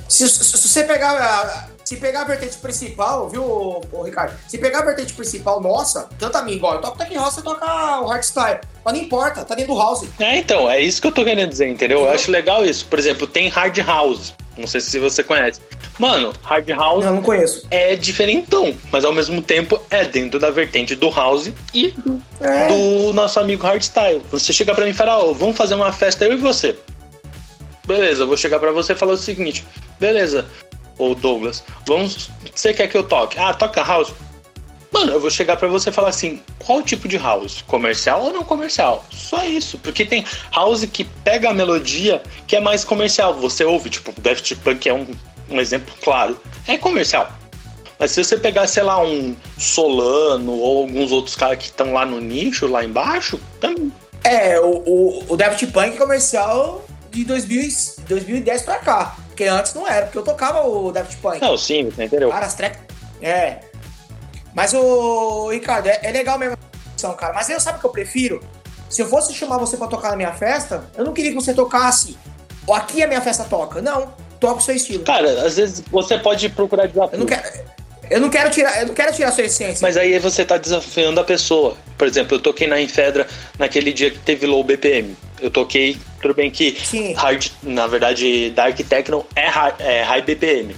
Se, 0.08 0.28
se- 0.30 0.44
se 0.44 0.68
você 0.68 0.84
pegar 0.84 1.12
a, 1.18 1.68
se 1.84 1.98
pegar 1.98 2.22
a 2.22 2.24
vertente 2.26 2.58
principal, 2.58 3.28
viu, 3.30 3.44
ô, 3.44 4.04
Ricardo? 4.04 4.36
Se 4.48 4.58
pegar 4.58 4.80
a 4.80 4.86
vertente 4.86 5.13
principal 5.13 5.60
nossa, 5.62 6.08
tanto 6.20 6.38
a 6.38 6.41
mim, 6.44 6.54
igual 6.54 6.76
eu 6.76 6.82
toco 6.82 6.98
Tech 6.98 7.13
House, 7.15 7.34
você 7.36 7.41
toca 7.41 7.65
o 8.02 8.06
hardstyle. 8.08 8.60
Mas 8.84 8.94
não 8.94 9.02
importa, 9.02 9.44
tá 9.44 9.56
dentro 9.56 9.74
do 9.74 9.80
house. 9.80 10.06
É, 10.20 10.38
então, 10.38 10.70
é 10.70 10.80
isso 10.80 11.02
que 11.02 11.08
eu 11.08 11.12
tô 11.12 11.24
querendo 11.24 11.50
dizer, 11.50 11.68
entendeu? 11.68 12.02
Eu 12.02 12.12
acho 12.12 12.30
legal 12.32 12.63
isso. 12.63 12.86
Por 12.86 13.00
exemplo, 13.00 13.26
tem 13.26 13.48
Hard 13.50 13.78
House. 13.80 14.34
Não 14.58 14.68
sei 14.68 14.80
se 14.80 14.98
você 15.00 15.22
conhece. 15.24 15.60
Mano, 16.00 16.32
Hard 16.44 16.70
House 16.70 17.04
Não, 17.04 17.15
não 17.15 17.22
conheço. 17.22 17.65
é 17.72 17.96
diferentão, 17.96 18.74
mas 18.91 19.04
ao 19.04 19.12
mesmo 19.12 19.41
tempo 19.41 19.82
é 19.89 20.06
dentro 20.06 20.39
da 20.39 20.50
vertente 20.50 20.96
do 20.96 21.10
House 21.10 21.52
e 21.74 21.89
do, 21.91 22.22
É. 22.39 22.68
do 22.68 23.12
nosso 23.13 23.38
amigo 23.39 23.63
Hardstyle. 23.65 24.22
Você 24.32 24.54
chega 24.54 24.74
pra 24.74 24.86
mim 24.86 24.91
e 24.91 24.94
fala, 24.94 25.18
ó, 25.18 25.34
vamos 25.34 25.58
fazer 25.58 25.74
uma 25.76 25.91
festa 25.91 26.24
eu 26.26 26.34
e 26.34 26.38
você. 26.38 26.78
Beleza, 27.86 28.26
vou 28.26 28.38
chegar 28.38 28.60
pra 28.60 28.71
você 28.71 28.93
e 28.93 28.95
falar 28.95 29.13
o 29.13 29.17
seguinte. 29.17 29.65
Beleza, 30.00 30.45
ô 30.98 31.13
Douglas, 31.13 31.63
vamos. 31.86 32.30
Você 32.54 32.74
quer 32.74 32.88
que 32.88 32.98
eu 32.98 33.04
toque? 33.04 33.38
Ah, 33.39 33.54
toca 33.54 33.84
house. 33.84 34.13
Mano, 34.91 35.12
eu 35.12 35.19
vou 35.19 35.30
chegar 35.30 35.58
pra 35.58 35.67
você 35.67 35.89
e 35.89 35.93
falar 35.93 36.10
assim: 36.10 36.41
qual 36.58 36.82
tipo 36.82 37.08
de 37.08 37.17
house? 37.17 37.62
Comercial 37.67 38.24
ou 38.24 38.32
não 38.32 38.43
comercial? 38.43 39.06
Só 39.12 39.43
isso. 39.43 39.78
Porque 39.80 40.06
tem 40.06 40.24
house 40.56 40.86
que 40.86 41.04
pega 41.04 41.50
a 41.50 41.54
melodia 41.54 42.24
que 42.48 42.56
é 42.56 42.62
mais 42.62 42.86
comercial. 42.86 43.34
Você 43.36 43.65
ouve, 43.65 43.89
tipo, 43.89 44.13
Daft 44.19 44.56
Punk 44.56 44.88
é 44.88 44.93
um, 44.93 45.06
um 45.50 45.60
exemplo 45.60 45.93
claro. 46.02 46.39
É 46.65 46.78
comercial. 46.78 47.30
Mas 48.00 48.12
se 48.12 48.24
você 48.24 48.38
pegar, 48.38 48.67
sei 48.67 48.84
lá, 48.84 49.02
um 49.04 49.36
Solano 49.58 50.54
ou 50.54 50.84
alguns 50.84 51.12
outros 51.12 51.36
caras 51.36 51.58
que 51.58 51.65
estão 51.65 51.93
lá 51.93 52.06
no 52.06 52.21
nicho, 52.21 52.65
lá 52.67 52.84
embaixo, 52.84 53.38
também. 53.60 53.91
É, 54.24 54.60
o, 54.60 54.82
o, 54.86 55.26
o 55.30 55.38
Daft 55.38 55.67
Punk 55.67 55.98
comercial 55.98 56.85
de 57.15 57.25
2000, 57.25 57.62
e- 57.62 58.01
2010 58.08 58.62
pra 58.63 58.75
cá. 58.78 59.15
Porque 59.28 59.45
antes 59.45 59.73
não 59.73 59.88
era, 59.88 60.06
porque 60.06 60.17
eu 60.17 60.23
tocava 60.23 60.62
o 60.65 60.91
Daft 60.91 61.17
Punk. 61.17 61.41
Não, 61.41 61.58
sim, 61.58 61.86
você 61.89 62.04
entendeu? 62.06 62.30
Cara, 62.30 62.45
as. 62.45 62.56
É. 63.21 63.60
Mas 64.54 64.73
o 64.73 65.49
Ricardo, 65.49 65.88
é, 65.88 65.99
é 66.04 66.12
legal 66.12 66.38
mesmo 66.38 66.58
são, 66.95 67.13
cara. 67.13 67.34
Mas 67.34 67.49
eu 67.49 67.60
sabe 67.60 67.78
o 67.78 67.82
que 67.82 67.86
eu 67.88 67.91
prefiro? 67.91 68.41
Se 68.89 69.01
eu 69.01 69.08
fosse 69.10 69.34
chamar 69.34 69.58
você 69.58 69.75
pra 69.78 69.88
tocar 69.88 70.12
na 70.12 70.15
minha 70.15 70.32
festa, 70.34 70.86
eu 70.95 71.04
não 71.04 71.12
queria 71.13 71.32
que 71.32 71.36
você 71.36 71.54
tocasse. 71.54 72.17
Ou 72.65 72.73
aqui 72.73 73.04
a 73.04 73.08
minha 73.08 73.21
festa 73.21 73.43
toca. 73.43 73.82
Não, 73.82 74.13
toca 74.39 74.56
o 74.60 74.62
seu 74.62 74.75
estilo. 74.75 75.04
Cara, 75.04 75.45
às 75.45 75.58
vezes 75.58 75.84
você 75.91 76.17
pode 76.17 76.47
procurar 76.49 76.86
Eu 76.86 76.93
não 77.17 77.25
desafio. 77.25 77.25
quero. 77.25 77.75
Eu 78.10 78.21
não 78.21 78.30
quero 78.30 78.51
tirar, 78.51 78.82
eu 78.82 78.88
não 78.88 78.93
quero 78.93 79.12
tirar 79.13 79.30
a 79.30 79.32
sua 79.32 79.43
essência. 79.45 79.80
Mas 79.82 79.97
aí 79.97 80.17
você 80.19 80.45
tá 80.45 80.58
desafiando 80.58 81.19
a 81.19 81.23
pessoa. 81.23 81.75
Por 81.97 82.08
exemplo, 82.08 82.38
eu 82.38 82.41
toquei 82.41 82.67
na 82.67 82.80
Infedra 82.80 83.28
naquele 83.58 83.91
dia 83.91 84.12
que 84.12 84.19
teve 84.19 84.45
low 84.45 84.63
BPM. 84.63 85.17
Eu 85.39 85.52
toquei, 85.52 85.98
tudo 86.21 86.34
bem 86.34 86.50
que 86.50 86.78
Sim. 86.84 87.13
hard, 87.13 87.48
na 87.63 87.88
verdade, 87.88 88.50
Dark 88.52 88.78
Techno 88.78 89.26
é 89.36 89.48
high, 89.48 89.74
é 89.80 90.02
high 90.04 90.21
BPM. 90.21 90.76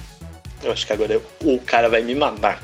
Eu 0.64 0.72
acho 0.72 0.86
que 0.88 0.94
agora 0.94 1.14
eu- 1.14 1.24
o 1.44 1.60
cara 1.60 1.88
vai 1.88 2.02
me 2.02 2.16
matar. 2.16 2.62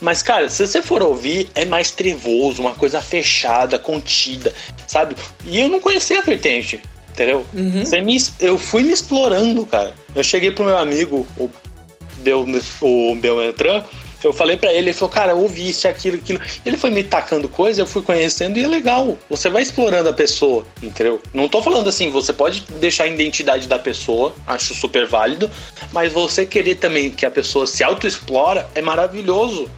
Mas, 0.00 0.22
cara, 0.22 0.48
se 0.48 0.66
você 0.66 0.82
for 0.82 1.02
ouvir, 1.02 1.48
é 1.54 1.64
mais 1.64 1.90
trevoso, 1.90 2.60
uma 2.62 2.74
coisa 2.74 3.00
fechada, 3.00 3.78
contida, 3.78 4.52
sabe? 4.86 5.14
E 5.44 5.60
eu 5.60 5.68
não 5.68 5.80
conhecia 5.80 6.18
a 6.18 6.22
vertente, 6.22 6.80
entendeu? 7.10 7.46
Uhum. 7.54 7.82
Me- 8.04 8.16
eu 8.40 8.58
fui 8.58 8.82
me 8.82 8.92
explorando, 8.92 9.64
cara. 9.66 9.94
Eu 10.14 10.22
cheguei 10.24 10.50
pro 10.50 10.64
meu 10.64 10.76
amigo, 10.76 11.26
o, 11.38 11.50
Bel, 12.18 12.46
o 12.80 13.14
Belmetran, 13.16 13.84
eu 14.26 14.32
falei 14.32 14.56
pra 14.56 14.70
ele, 14.70 14.90
ele 14.90 14.92
falou, 14.92 15.12
cara, 15.12 15.34
ouvi 15.34 15.70
isso, 15.70 15.86
aquilo, 15.88 16.16
aquilo. 16.16 16.40
Ele 16.64 16.76
foi 16.76 16.90
me 16.90 17.02
tacando 17.02 17.48
coisa, 17.48 17.80
eu 17.80 17.86
fui 17.86 18.02
conhecendo 18.02 18.58
e 18.58 18.64
é 18.64 18.66
legal. 18.68 19.16
Você 19.30 19.48
vai 19.48 19.62
explorando 19.62 20.08
a 20.08 20.12
pessoa, 20.12 20.66
entendeu? 20.82 21.20
Não 21.32 21.48
tô 21.48 21.62
falando 21.62 21.88
assim, 21.88 22.10
você 22.10 22.32
pode 22.32 22.60
deixar 22.80 23.04
a 23.04 23.06
identidade 23.08 23.66
da 23.66 23.78
pessoa, 23.78 24.34
acho 24.46 24.74
super 24.74 25.06
válido, 25.06 25.50
mas 25.92 26.12
você 26.12 26.44
querer 26.44 26.76
também 26.76 27.10
que 27.10 27.24
a 27.24 27.30
pessoa 27.30 27.66
se 27.66 27.82
autoexplora 27.82 28.68
é 28.74 28.82
maravilhoso, 28.82 29.70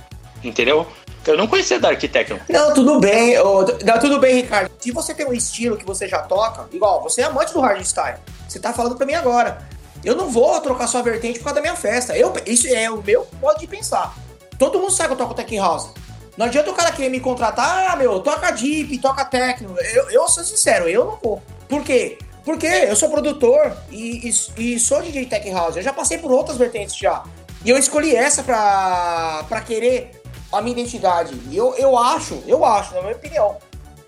entendeu? 0.43 0.87
Eu 1.27 1.37
não 1.37 1.47
conhecia 1.47 1.79
Dark 1.79 2.01
Techno. 2.01 2.41
Não, 2.49 2.73
tudo 2.73 2.99
bem. 3.01 3.39
ô, 3.39 3.65
não, 3.85 3.99
tudo 3.99 4.19
bem, 4.19 4.37
Ricardo. 4.37 4.71
Se 4.81 4.91
você 4.91 5.13
tem 5.13 5.27
um 5.27 5.33
estilo 5.33 5.77
que 5.77 5.85
você 5.85 6.09
já 6.09 6.23
toca, 6.23 6.67
igual, 6.73 7.03
você 7.03 7.21
é 7.21 7.25
amante 7.25 7.53
do 7.53 7.61
hardstyle. 7.61 8.19
Você 8.49 8.59
tá 8.59 8.73
falando 8.73 8.97
pra 8.97 9.05
mim 9.05 9.13
agora. 9.13 9.59
Eu 10.03 10.17
não 10.17 10.31
vou 10.31 10.59
trocar 10.61 10.87
sua 10.87 11.03
vertente 11.03 11.39
por 11.39 11.47
causa 11.47 11.57
da 11.57 11.61
minha 11.61 11.77
festa. 11.77 12.17
Eu, 12.17 12.33
isso 12.47 12.67
é 12.69 12.91
o 12.91 13.03
meu 13.03 13.27
modo 13.43 13.59
de 13.59 13.67
pensar. 13.67 14.17
Todo 14.59 14.81
mundo 14.81 14.93
sabe 14.93 15.09
que 15.09 15.15
eu 15.15 15.19
toco 15.19 15.35
tech 15.35 15.57
house. 15.57 15.91
Não 16.37 16.47
adianta 16.47 16.71
o 16.71 16.75
cara 16.75 16.93
querer 16.93 17.09
me 17.09 17.21
contratar, 17.21 17.93
ah, 17.93 17.97
meu, 17.97 18.21
toca 18.21 18.51
deep, 18.51 18.99
toca 18.99 19.25
techno. 19.25 19.77
Eu, 19.95 20.11
eu 20.11 20.29
sou 20.29 20.45
sincero, 20.45 20.89
eu 20.89 21.05
não 21.05 21.19
vou. 21.23 21.43
Por 21.69 21.83
quê? 21.83 22.19
Porque 22.45 22.67
eu 22.67 22.97
sou 22.97 23.11
produtor 23.11 23.77
e, 23.91 24.31
e, 24.57 24.75
e 24.75 24.81
sou 24.81 25.03
DJ 25.03 25.27
tech 25.27 25.51
house. 25.51 25.77
Eu 25.77 25.83
já 25.83 25.93
passei 25.93 26.19
por 26.19 26.31
outras 26.31 26.57
vertentes 26.57 26.97
já. 26.97 27.23
E 27.65 27.71
eu 27.71 27.77
escolhi 27.77 28.15
essa 28.15 28.43
pra, 28.43 29.45
pra 29.49 29.61
querer 29.61 30.23
a 30.53 30.63
minha 30.63 30.73
identidade. 30.73 31.35
E 31.51 31.57
eu, 31.57 31.75
eu 31.75 31.97
acho, 31.97 32.43
eu 32.47 32.65
acho, 32.65 32.95
na 32.95 33.03
minha 33.03 33.15
opinião, 33.15 33.57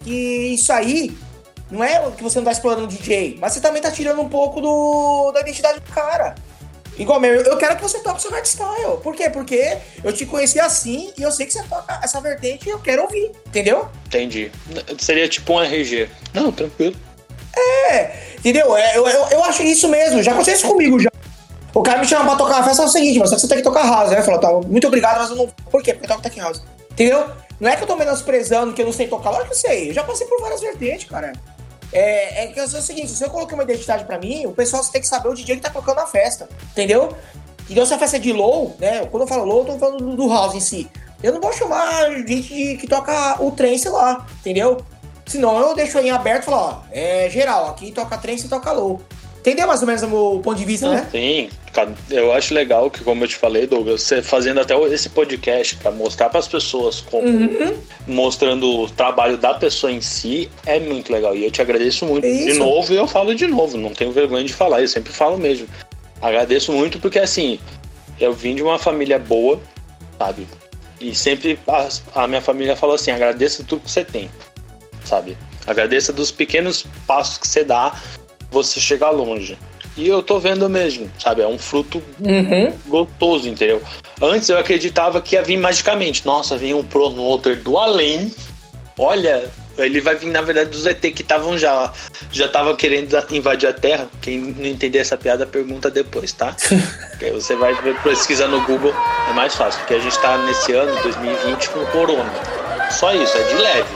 que 0.01 0.55
isso 0.55 0.73
aí 0.73 1.17
não 1.71 1.85
é 1.85 2.11
que 2.13 2.23
você 2.23 2.39
não 2.39 2.45
tá 2.45 2.53
explorando 2.53 2.85
o 2.85 2.89
DJ, 2.89 3.39
mas 3.41 3.53
você 3.53 3.61
também 3.61 3.81
tá 3.81 3.91
tirando 3.91 4.21
um 4.21 4.29
pouco 4.29 4.61
do, 4.61 5.31
da 5.33 5.41
identidade 5.41 5.81
do 5.81 5.93
cara. 5.93 6.35
Igual, 7.01 7.19
meu, 7.19 7.35
eu 7.35 7.57
quero 7.57 7.77
que 7.77 7.83
você 7.83 7.99
toque 8.01 8.21
seu 8.21 8.31
hardstyle. 8.31 8.99
Por 9.03 9.15
quê? 9.17 9.31
Porque 9.31 9.79
eu 10.05 10.13
te 10.13 10.27
conheci 10.27 10.61
assim 10.61 11.11
e 11.17 11.23
eu 11.23 11.33
sei 11.33 11.47
que 11.47 11.53
você 11.55 11.63
toca 11.63 11.99
essa 12.03 12.21
vertente 12.21 12.69
e 12.69 12.71
eu 12.71 12.79
quero 12.79 13.03
ouvir, 13.03 13.33
entendeu? 13.47 13.89
Entendi. 14.07 14.53
Seria 14.99 15.27
tipo 15.27 15.55
um 15.55 15.63
RG. 15.63 16.11
Não, 16.35 16.53
tranquilo. 16.53 16.95
É, 17.57 18.35
entendeu? 18.39 18.77
É, 18.77 18.99
Eu, 18.99 19.09
eu, 19.09 19.27
eu 19.31 19.45
acho 19.45 19.63
isso 19.63 19.89
mesmo, 19.89 20.23
já 20.23 20.33
aconteceu 20.33 20.55
isso 20.57 20.69
comigo 20.69 21.01
já. 21.01 21.11
O 21.73 21.83
cara 21.83 22.01
me 22.01 22.07
chama 22.07 22.27
pra 22.27 22.37
tocar 22.37 22.59
na 22.59 22.65
festa, 22.65 22.83
é 22.83 22.85
o 22.85 22.89
seguinte, 22.89 23.19
mas 23.19 23.31
só 23.31 23.37
que 23.37 23.41
você 23.41 23.49
tem 23.49 23.57
que 23.59 23.65
tocar 23.65 23.89
house, 23.89 24.11
né? 24.11 24.21
Falou, 24.21 24.39
tá, 24.39 24.53
muito 24.69 24.87
obrigado, 24.87 25.21
mas 25.21 25.31
eu 25.31 25.37
não. 25.37 25.47
Por 25.71 25.83
quê? 25.83 25.95
Porque 25.95 26.05
eu 26.05 26.09
toco 26.09 26.21
tech 26.23 26.39
house. 26.39 26.63
Entendeu? 26.91 27.31
Não 27.59 27.71
é 27.71 27.77
que 27.77 27.83
eu 27.83 27.87
tô 27.87 27.97
menosprezando 27.97 28.75
que 28.75 28.83
eu 28.83 28.87
não 28.87 28.93
sei 28.93 29.09
tocar, 29.09 29.31
lógico 29.31 29.49
que 29.51 29.55
eu 29.55 29.59
sei. 29.59 29.91
Eu 29.91 29.95
já 29.95 30.03
passei 30.05 30.27
por 30.27 30.39
várias 30.41 30.61
vertentes, 30.61 31.09
cara. 31.09 31.33
É, 31.93 32.45
é 32.45 32.47
que 32.49 32.67
sou 32.69 32.79
o 32.79 32.83
seguinte, 32.83 33.09
se 33.11 33.25
eu 33.25 33.31
coloquei 33.31 33.55
uma 33.55 33.65
identidade 33.65 34.05
pra 34.05 34.19
mim, 34.19 34.47
o 34.47 34.53
pessoal 34.53 34.85
tem 34.85 35.01
que 35.01 35.09
saber 35.09 35.29
o 35.29 35.35
DJ 35.35 35.57
que 35.57 35.63
tá 35.63 35.71
tocando 35.71 35.97
na 35.97 36.07
festa, 36.07 36.49
entendeu? 36.71 37.15
Então 37.69 37.85
se 37.87 37.93
a 37.95 37.99
festa 37.99 38.17
é 38.17 38.21
de 38.21 38.33
low, 38.33 38.75
né? 38.79 39.07
Quando 39.07 39.23
eu 39.23 39.27
falo 39.27 39.45
low, 39.45 39.61
eu 39.61 39.65
tô 39.75 39.79
falando 39.79 39.99
do, 39.99 40.17
do 40.17 40.29
house 40.29 40.55
em 40.55 40.61
si. 40.61 40.91
Eu 41.23 41.33
não 41.35 41.41
vou 41.41 41.53
chamar 41.53 42.11
gente 42.27 42.43
de- 42.43 42.77
que 42.77 42.87
toca 42.87 43.43
o 43.43 43.51
trance 43.51 43.89
lá, 43.89 44.27
entendeu? 44.41 44.79
Senão 45.27 45.59
eu 45.61 45.75
deixo 45.75 45.99
em 45.99 46.11
aberto 46.11 46.43
e 46.43 46.47
falo, 46.47 46.57
ó, 46.57 46.79
é 46.91 47.29
geral, 47.31 47.69
aqui 47.69 47.93
toca 47.93 48.17
trance 48.19 48.47
e 48.47 48.49
toca 48.49 48.73
low. 48.73 49.01
Entendeu 49.41 49.67
mais 49.67 49.81
ou 49.81 49.87
menos 49.87 50.03
o 50.03 50.09
meu 50.09 50.41
ponto 50.45 50.59
de 50.59 50.65
vista, 50.67 50.89
né? 50.89 51.09
Sim, 51.11 51.49
eu 52.11 52.31
acho 52.33 52.53
legal 52.53 52.91
que, 52.91 53.03
como 53.03 53.25
eu 53.25 53.29
te 53.29 53.37
falei, 53.37 53.67
Douglas, 53.67 54.03
você 54.03 54.23
fazendo 54.23 54.61
até 54.61 54.79
esse 54.93 55.09
podcast 55.09 55.77
pra 55.77 55.91
mostrar 55.91 56.29
pras 56.29 56.47
pessoas 56.47 57.01
como 57.01 57.27
Uhum. 57.27 57.75
mostrando 58.07 58.69
o 58.83 58.91
trabalho 58.91 59.39
da 59.39 59.55
pessoa 59.55 59.91
em 59.91 60.01
si 60.03 60.51
é 60.67 60.79
muito 60.79 61.11
legal. 61.11 61.35
E 61.35 61.45
eu 61.45 61.51
te 61.51 61.63
agradeço 61.63 62.05
muito. 62.05 62.27
É 62.27 62.31
De 62.31 62.53
novo, 62.55 62.93
e 62.93 62.97
eu 62.97 63.07
falo 63.07 63.35
de 63.35 63.47
novo, 63.47 63.79
não 63.79 63.95
tenho 63.95 64.13
vergonha 64.13 64.45
de 64.45 64.53
falar, 64.53 64.83
eu 64.83 64.89
sempre 64.89 65.13
falo 65.13 65.39
mesmo. 65.39 65.67
Agradeço 66.21 66.71
muito 66.73 66.99
porque 66.99 67.19
assim, 67.19 67.59
eu 68.21 68.35
vim 68.35 68.55
de 68.55 68.63
uma 68.63 68.79
família 68.79 69.19
boa, 69.19 69.59
sabe? 70.19 70.47
E 71.01 71.15
sempre 71.15 71.59
a, 71.67 71.89
a 72.15 72.29
minha 72.29 72.43
família 72.43 72.77
falou 72.77 72.95
assim: 72.95 73.11
agradeça 73.11 73.65
tudo 73.67 73.81
que 73.85 73.91
você 73.91 74.05
tem, 74.05 74.31
sabe? 75.03 75.35
Agradeça 75.67 76.13
dos 76.13 76.31
pequenos 76.31 76.85
passos 77.07 77.39
que 77.39 77.49
você 77.49 77.65
dá, 77.65 77.95
você 78.51 78.81
chegar 78.81 79.11
longe. 79.11 79.59
E 79.97 80.07
eu 80.09 80.23
tô 80.23 80.39
vendo 80.39 80.69
mesmo, 80.69 81.11
sabe? 81.19 81.43
É 81.43 81.47
um 81.49 81.59
fruto 81.59 82.03
Uhum. 82.21 82.73
gostoso, 82.87 83.49
entendeu? 83.49 83.83
Antes 84.23 84.49
eu 84.49 84.59
acreditava 84.59 85.21
que 85.21 85.35
ia 85.35 85.43
vir 85.43 85.57
magicamente. 85.59 86.25
Nossa, 86.25 86.57
vem 86.57 86.73
um 86.75 86.83
promoter 86.83 87.57
do 87.57 87.77
além. 87.77 88.33
Olha, 88.97 89.51
ele 89.79 90.01
vai 90.01 90.15
vir 90.15 90.31
na 90.31 90.43
verdade 90.43 90.71
dos 90.71 90.87
ET 90.87 91.01
que 91.01 91.23
estavam 91.23 91.57
já 91.59 91.93
já 92.31 92.47
tava 92.49 92.77
querendo 92.77 93.17
invadir 93.31 93.69
a 93.69 93.73
Terra. 93.73 94.09
Quem 94.21 94.39
não 94.39 94.67
entender 94.67 94.99
essa 94.99 95.17
piada 95.17 95.45
pergunta 95.47 95.91
depois, 95.91 96.33
tá? 96.33 96.55
Porque 97.11 97.25
aí 97.27 97.33
você 97.33 97.57
vai 97.57 97.75
pesquisar 98.03 98.47
no 98.49 98.61
Google, 98.67 98.95
é 99.29 99.33
mais 99.33 99.55
fácil, 99.55 99.81
porque 99.81 99.95
a 99.95 99.99
gente 99.99 100.19
tá 100.21 100.39
nesse 100.39 100.73
ano 100.73 100.95
2020 101.03 101.69
com 101.71 101.85
corona. 101.87 102.31
Só 102.91 103.13
isso, 103.15 103.37
é 103.37 103.43
de 103.43 103.55
leve. 103.55 103.89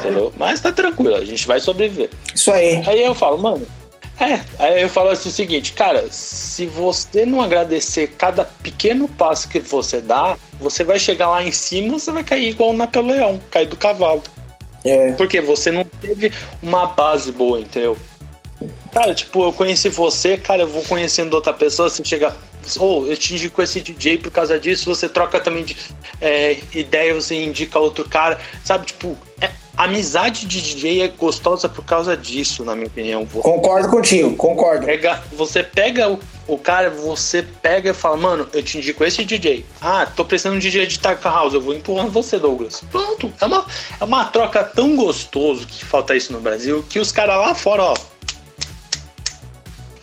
Entendeu? 0.00 0.32
Mas 0.36 0.60
tá 0.60 0.72
tranquilo, 0.72 1.14
a 1.14 1.24
gente 1.24 1.46
vai 1.46 1.60
sobreviver. 1.60 2.10
Isso 2.34 2.50
aí. 2.50 2.82
Aí 2.86 3.02
eu 3.04 3.14
falo, 3.14 3.38
mano. 3.38 3.66
É, 4.18 4.40
aí 4.58 4.82
eu 4.82 4.88
falo 4.90 5.08
assim 5.08 5.30
o 5.30 5.32
seguinte, 5.32 5.72
cara, 5.72 6.06
se 6.10 6.66
você 6.66 7.24
não 7.24 7.40
agradecer 7.40 8.08
cada 8.18 8.44
pequeno 8.44 9.08
passo 9.08 9.48
que 9.48 9.60
você 9.60 9.98
dá, 10.02 10.36
você 10.60 10.84
vai 10.84 10.98
chegar 10.98 11.30
lá 11.30 11.42
em 11.42 11.52
cima, 11.52 11.98
você 11.98 12.12
vai 12.12 12.22
cair 12.22 12.50
igual 12.50 12.70
o 12.70 12.76
Napoleão, 12.76 13.40
cair 13.50 13.66
do 13.66 13.76
cavalo. 13.76 14.22
É. 14.84 15.12
Porque 15.12 15.40
você 15.40 15.70
não 15.70 15.84
teve 15.84 16.32
uma 16.62 16.86
base 16.86 17.32
boa, 17.32 17.60
entendeu? 17.60 17.96
Cara, 18.92 19.14
tipo, 19.14 19.42
eu 19.42 19.52
conheci 19.52 19.88
você, 19.88 20.36
cara, 20.36 20.62
eu 20.62 20.68
vou 20.68 20.82
conhecendo 20.82 21.32
outra 21.34 21.52
pessoa, 21.52 21.88
você 21.88 22.04
chega. 22.04 22.36
Ou 22.78 23.06
eu 23.06 23.16
te 23.16 23.32
indico 23.34 23.62
esse 23.62 23.80
DJ 23.80 24.18
por 24.18 24.30
causa 24.30 24.60
disso, 24.60 24.84
você 24.84 25.08
troca 25.08 25.40
também 25.40 25.64
de 25.64 25.74
é, 26.20 26.58
ideia, 26.74 27.14
você 27.14 27.42
indica 27.42 27.78
outro 27.78 28.06
cara, 28.06 28.38
sabe? 28.62 28.86
Tipo, 28.86 29.16
é- 29.40 29.50
amizade 29.84 30.44
de 30.46 30.60
DJ 30.60 31.02
é 31.02 31.08
gostosa 31.08 31.68
por 31.68 31.84
causa 31.84 32.16
disso, 32.16 32.64
na 32.64 32.74
minha 32.74 32.86
opinião. 32.86 33.24
Você 33.24 33.42
Concordo 33.42 33.88
contigo, 33.88 34.36
concordo. 34.36 34.84
pega, 34.84 35.22
você 35.32 35.62
pega 35.62 36.10
o, 36.10 36.20
o 36.46 36.58
cara, 36.58 36.90
você 36.90 37.42
pega 37.42 37.90
e 37.90 37.94
fala, 37.94 38.16
mano, 38.16 38.46
eu 38.52 38.62
te 38.62 38.76
indico 38.76 39.02
esse 39.04 39.24
DJ. 39.24 39.64
Ah, 39.80 40.04
tô 40.06 40.24
precisando 40.24 40.58
de 40.58 40.58
um 40.66 40.70
DJ 40.70 40.86
de 40.86 40.98
Taka 40.98 41.30
House, 41.30 41.54
eu 41.54 41.60
vou 41.60 41.74
empurrando 41.74 42.10
você, 42.10 42.38
Douglas. 42.38 42.82
Pronto, 42.90 43.32
é 43.40 43.44
uma, 43.46 43.66
é 44.00 44.04
uma 44.04 44.24
troca 44.26 44.62
tão 44.62 44.96
gostoso 44.96 45.66
que 45.66 45.82
falta 45.84 46.14
isso 46.14 46.32
no 46.32 46.40
Brasil, 46.40 46.84
que 46.88 46.98
os 46.98 47.10
caras 47.10 47.36
lá 47.38 47.54
fora, 47.54 47.82
ó. 47.84 47.94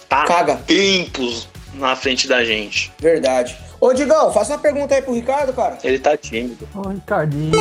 Tá 0.10 0.24
Caga. 0.24 0.56
tempos 0.56 1.48
na 1.76 1.96
frente 1.96 2.28
da 2.28 2.44
gente. 2.44 2.92
Verdade. 3.00 3.56
Ô, 3.80 3.94
Digão, 3.94 4.32
faça 4.34 4.54
uma 4.54 4.60
pergunta 4.60 4.96
aí 4.96 5.02
pro 5.02 5.14
Ricardo, 5.14 5.54
cara. 5.54 5.78
Ele 5.84 6.00
tá 6.00 6.18
tímido. 6.18 6.68
Ô, 6.74 6.90
Ricardo, 6.90 7.36
e, 7.36 7.52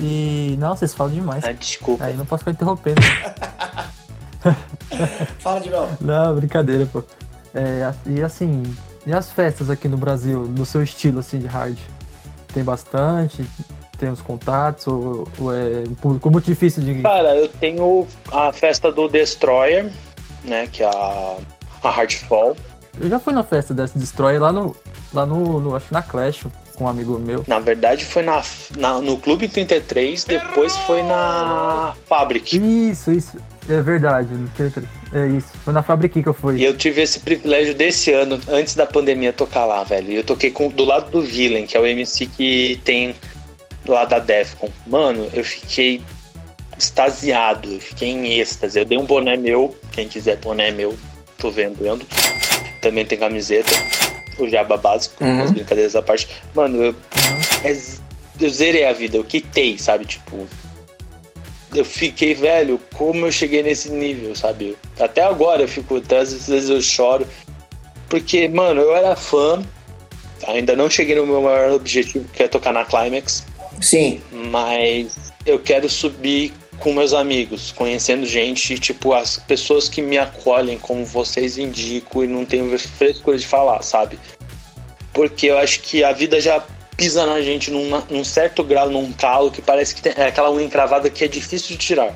e. 0.00 0.56
Não, 0.58 0.76
vocês 0.76 0.94
falam 0.94 1.12
demais. 1.12 1.44
Ah, 1.44 1.52
desculpa. 1.52 2.04
Aí 2.04 2.14
não 2.14 2.24
posso 2.24 2.40
ficar 2.40 2.52
interrompendo. 2.52 3.00
Fala, 5.40 5.60
Digão. 5.60 5.88
Não, 6.00 6.34
brincadeira, 6.36 6.86
pô. 6.86 7.02
É, 7.54 7.92
e 8.06 8.22
assim, 8.22 8.62
e 9.06 9.12
as 9.12 9.30
festas 9.30 9.70
aqui 9.70 9.88
no 9.88 9.96
Brasil, 9.96 10.44
no 10.44 10.64
seu 10.64 10.82
estilo 10.82 11.20
assim 11.20 11.38
de 11.38 11.46
hard? 11.46 11.76
Tem 12.52 12.62
bastante? 12.62 13.44
Tem 13.98 14.08
os 14.10 14.20
contatos? 14.20 14.86
Ou, 14.86 15.28
ou 15.38 15.54
é 15.54 15.84
um 15.88 15.94
público 15.94 16.30
muito 16.30 16.44
difícil 16.44 16.82
de. 16.82 17.02
Cara, 17.02 17.34
eu 17.34 17.48
tenho 17.48 18.06
a 18.30 18.52
festa 18.52 18.92
do 18.92 19.08
Destroyer, 19.08 19.90
né, 20.44 20.68
que 20.70 20.82
é 20.82 20.86
a, 20.86 21.36
a 21.82 21.90
Hardfall. 21.90 22.56
Eu 23.00 23.08
já 23.08 23.18
fui 23.18 23.32
na 23.32 23.42
festa 23.42 23.72
dessa 23.72 23.98
Destroy 23.98 24.38
lá 24.38 24.52
no. 24.52 24.76
Lá 25.12 25.26
no, 25.26 25.60
no- 25.60 25.74
Acho 25.76 25.86
que 25.86 25.92
na 25.92 26.02
Clash, 26.02 26.44
com 26.76 26.84
um 26.84 26.88
amigo 26.88 27.18
meu. 27.18 27.44
Na 27.46 27.58
verdade 27.58 28.04
foi 28.04 28.22
na, 28.22 28.42
na- 28.76 29.00
no 29.00 29.16
Clube 29.18 29.48
33, 29.48 30.24
depois 30.24 30.76
foi 30.78 31.02
na 31.02 31.94
Fabric. 32.06 32.56
Isso, 32.56 33.10
isso. 33.12 33.36
É 33.68 33.80
verdade. 33.82 34.28
É 35.12 35.26
isso. 35.28 35.48
Foi 35.64 35.72
na 35.72 35.82
Fabrique 35.82 36.22
que 36.22 36.28
eu 36.28 36.32
E 36.32 36.40
fui. 36.40 36.62
eu 36.66 36.76
tive 36.76 37.02
esse 37.02 37.20
privilégio 37.20 37.74
desse 37.74 38.12
ano, 38.12 38.40
antes 38.48 38.74
da 38.74 38.86
pandemia, 38.86 39.32
tocar 39.32 39.64
lá, 39.64 39.82
velho. 39.84 40.10
E 40.12 40.16
eu 40.16 40.24
toquei 40.24 40.50
com, 40.50 40.68
do 40.68 40.84
lado 40.84 41.10
do 41.10 41.20
Villain, 41.22 41.66
que 41.66 41.76
é 41.76 41.80
o 41.80 41.86
MC 41.86 42.26
que 42.26 42.80
tem 42.84 43.14
lá 43.86 44.04
da 44.04 44.18
Defcon. 44.18 44.70
Mano, 44.86 45.28
eu 45.32 45.44
fiquei 45.44 46.00
extasiado, 46.78 47.70
eu 47.72 47.80
fiquei 47.80 48.08
em 48.10 48.38
êxtase. 48.40 48.78
Eu 48.78 48.84
dei 48.84 48.98
um 48.98 49.04
boné 49.04 49.36
meu, 49.36 49.76
quem 49.92 50.08
quiser 50.08 50.36
boné 50.38 50.70
meu, 50.70 50.96
tô 51.38 51.50
vendendo. 51.50 52.04
Também 52.80 53.04
tem 53.04 53.18
camiseta, 53.18 53.70
o 54.44 54.48
jaba 54.48 54.76
básico, 54.76 55.22
Uhum. 55.22 55.42
as 55.42 55.50
brincadeiras 55.50 55.96
à 55.96 56.02
parte. 56.02 56.28
Mano, 56.54 56.82
eu, 56.82 56.94
é 57.64 57.76
eu 58.40 58.50
zerei 58.50 58.84
a 58.86 58.92
vida, 58.92 59.16
eu 59.16 59.24
quitei, 59.24 59.76
sabe? 59.78 60.04
Tipo, 60.06 60.46
eu 61.74 61.84
fiquei 61.84 62.34
velho, 62.34 62.80
como 62.94 63.26
eu 63.26 63.32
cheguei 63.32 63.62
nesse 63.62 63.90
nível, 63.90 64.34
sabe? 64.34 64.76
Até 64.98 65.22
agora 65.22 65.62
eu 65.62 65.68
fico, 65.68 65.96
até 65.96 66.18
às 66.18 66.32
vezes 66.48 66.68
eu 66.70 66.80
choro. 66.80 67.26
Porque, 68.08 68.48
mano, 68.48 68.80
eu 68.80 68.96
era 68.96 69.14
fã, 69.14 69.62
ainda 70.46 70.74
não 70.74 70.90
cheguei 70.90 71.14
no 71.14 71.26
meu 71.26 71.42
maior 71.42 71.70
objetivo, 71.72 72.24
que 72.32 72.42
é 72.42 72.48
tocar 72.48 72.72
na 72.72 72.84
Climax, 72.84 73.44
Sim. 73.80 74.20
mas 74.32 75.16
eu 75.46 75.58
quero 75.60 75.88
subir 75.88 76.52
com 76.80 76.92
meus 76.92 77.12
amigos, 77.12 77.70
conhecendo 77.70 78.26
gente, 78.26 78.78
tipo, 78.78 79.12
as 79.12 79.36
pessoas 79.36 79.88
que 79.88 80.02
me 80.02 80.18
acolhem, 80.18 80.78
como 80.78 81.04
vocês 81.04 81.58
indicam, 81.58 82.24
e 82.24 82.26
não 82.26 82.44
tenho 82.44 82.76
frescura 82.78 83.38
de 83.38 83.46
falar, 83.46 83.82
sabe? 83.82 84.18
Porque 85.12 85.46
eu 85.46 85.58
acho 85.58 85.80
que 85.80 86.02
a 86.02 86.12
vida 86.12 86.40
já 86.40 86.64
pisa 86.96 87.24
na 87.24 87.40
gente 87.40 87.70
num, 87.70 87.90
num 88.10 88.24
certo 88.24 88.64
grau, 88.64 88.90
num 88.90 89.12
calo, 89.12 89.50
que 89.50 89.62
parece 89.62 89.94
que 89.94 90.02
tem, 90.02 90.12
é 90.16 90.26
aquela 90.26 90.50
unha 90.50 90.64
encravada 90.64 91.08
que 91.08 91.24
é 91.24 91.28
difícil 91.28 91.68
de 91.68 91.76
tirar. 91.76 92.14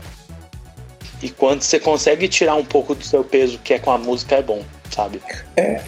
E 1.22 1.30
quando 1.30 1.62
você 1.62 1.78
consegue 1.78 2.26
tirar 2.28 2.54
um 2.54 2.64
pouco 2.64 2.94
do 2.94 3.04
seu 3.04 3.22
peso, 3.22 3.58
que 3.58 3.74
é 3.74 3.78
com 3.78 3.90
a 3.90 3.98
música, 3.98 4.36
é 4.36 4.42
bom, 4.42 4.62
sabe? 4.90 5.22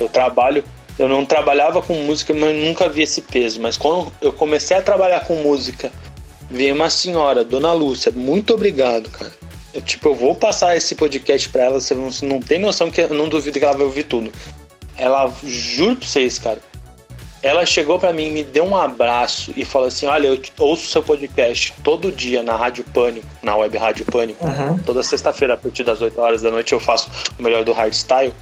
Eu 0.00 0.08
trabalho, 0.08 0.64
eu 0.98 1.08
não 1.08 1.26
trabalhava 1.26 1.82
com 1.82 1.94
música, 1.94 2.32
mas 2.32 2.56
nunca 2.56 2.88
vi 2.88 3.02
esse 3.02 3.20
peso. 3.20 3.60
Mas 3.60 3.76
quando 3.76 4.12
eu 4.20 4.32
comecei 4.32 4.76
a 4.76 4.82
trabalhar 4.82 5.20
com 5.26 5.34
música, 5.36 5.92
veio 6.50 6.74
uma 6.74 6.90
senhora, 6.90 7.44
Dona 7.44 7.72
Lúcia, 7.72 8.12
muito 8.14 8.54
obrigado, 8.54 9.10
cara. 9.10 9.32
Eu, 9.74 9.82
tipo, 9.82 10.08
eu 10.08 10.14
vou 10.14 10.34
passar 10.34 10.76
esse 10.76 10.94
podcast 10.94 11.48
pra 11.50 11.64
ela, 11.64 11.80
você 11.80 11.94
não, 11.94 12.10
você 12.10 12.24
não 12.24 12.40
tem 12.40 12.58
noção 12.58 12.90
que 12.90 13.00
eu 13.00 13.10
não 13.14 13.28
duvido 13.28 13.58
que 13.58 13.64
ela 13.64 13.76
vai 13.76 13.84
ouvir 13.86 14.04
tudo. 14.04 14.32
Ela, 14.96 15.30
juro 15.44 15.96
pra 15.96 16.08
vocês, 16.08 16.38
cara. 16.38 16.58
Ela 17.42 17.66
chegou 17.66 17.98
pra 17.98 18.12
mim, 18.12 18.30
me 18.30 18.42
deu 18.42 18.64
um 18.64 18.74
abraço 18.76 19.52
e 19.54 19.64
falou 19.64 19.88
assim: 19.88 20.06
Olha, 20.06 20.28
eu 20.28 20.40
ouço 20.58 20.88
seu 20.88 21.02
podcast 21.02 21.74
todo 21.84 22.10
dia 22.10 22.42
na 22.42 22.56
Rádio 22.56 22.82
Pânico, 22.84 23.26
na 23.42 23.54
web 23.54 23.76
Rádio 23.76 24.06
Pânico. 24.06 24.44
Uhum. 24.44 24.78
Toda 24.78 25.02
sexta-feira, 25.02 25.54
a 25.54 25.56
partir 25.56 25.84
das 25.84 26.00
8 26.00 26.18
horas 26.18 26.42
da 26.42 26.50
noite, 26.50 26.72
eu 26.72 26.80
faço 26.80 27.10
o 27.38 27.42
melhor 27.42 27.62
do 27.62 27.72
hardstyle, 27.72 28.32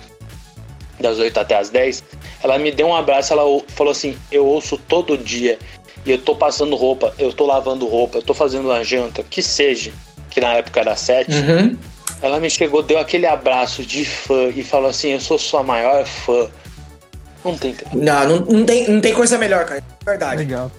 das 1.01 1.19
8 1.19 1.39
até 1.39 1.57
as 1.59 1.69
10. 1.71 2.05
Ela 2.43 2.57
me 2.59 2.71
deu 2.71 2.87
um 2.87 2.95
abraço, 2.95 3.33
ela 3.33 3.43
ou- 3.43 3.65
falou 3.69 3.91
assim: 3.91 4.17
Eu 4.31 4.47
ouço 4.47 4.79
todo 4.79 5.19
dia 5.19 5.59
e 6.05 6.13
eu 6.13 6.19
tô 6.19 6.35
passando 6.35 6.77
roupa, 6.77 7.15
eu 7.19 7.33
tô 7.33 7.47
lavando 7.47 7.87
roupa, 7.87 8.19
eu 8.19 8.23
tô 8.23 8.35
fazendo 8.35 8.67
uma 8.67 8.85
janta, 8.85 9.23
que 9.23 9.43
seja, 9.43 9.93
que 10.31 10.41
na 10.41 10.55
época 10.55 10.81
era 10.81 10.97
7. 10.97 11.31
Uhum. 11.31 11.79
Ela 12.21 12.41
me 12.41 12.49
chegou, 12.49 12.83
deu 12.83 12.99
aquele 12.99 13.27
abraço 13.27 13.85
de 13.85 14.05
fã 14.05 14.49
e 14.55 14.63
falou 14.63 14.89
assim: 14.89 15.11
Eu 15.11 15.21
sou 15.21 15.39
sua 15.39 15.63
maior 15.63 16.05
fã. 16.07 16.49
Não 17.45 17.57
tem. 17.57 17.77
Não, 17.93 18.29
não, 18.29 18.41
não 18.41 18.65
tem, 18.65 18.89
não 18.89 19.01
tem 19.01 19.13
coisa 19.13 19.37
melhor, 19.37 19.65
cara. 19.67 19.81
É 19.81 20.11
Verdade. 20.11 20.37
Legal. 20.37 20.71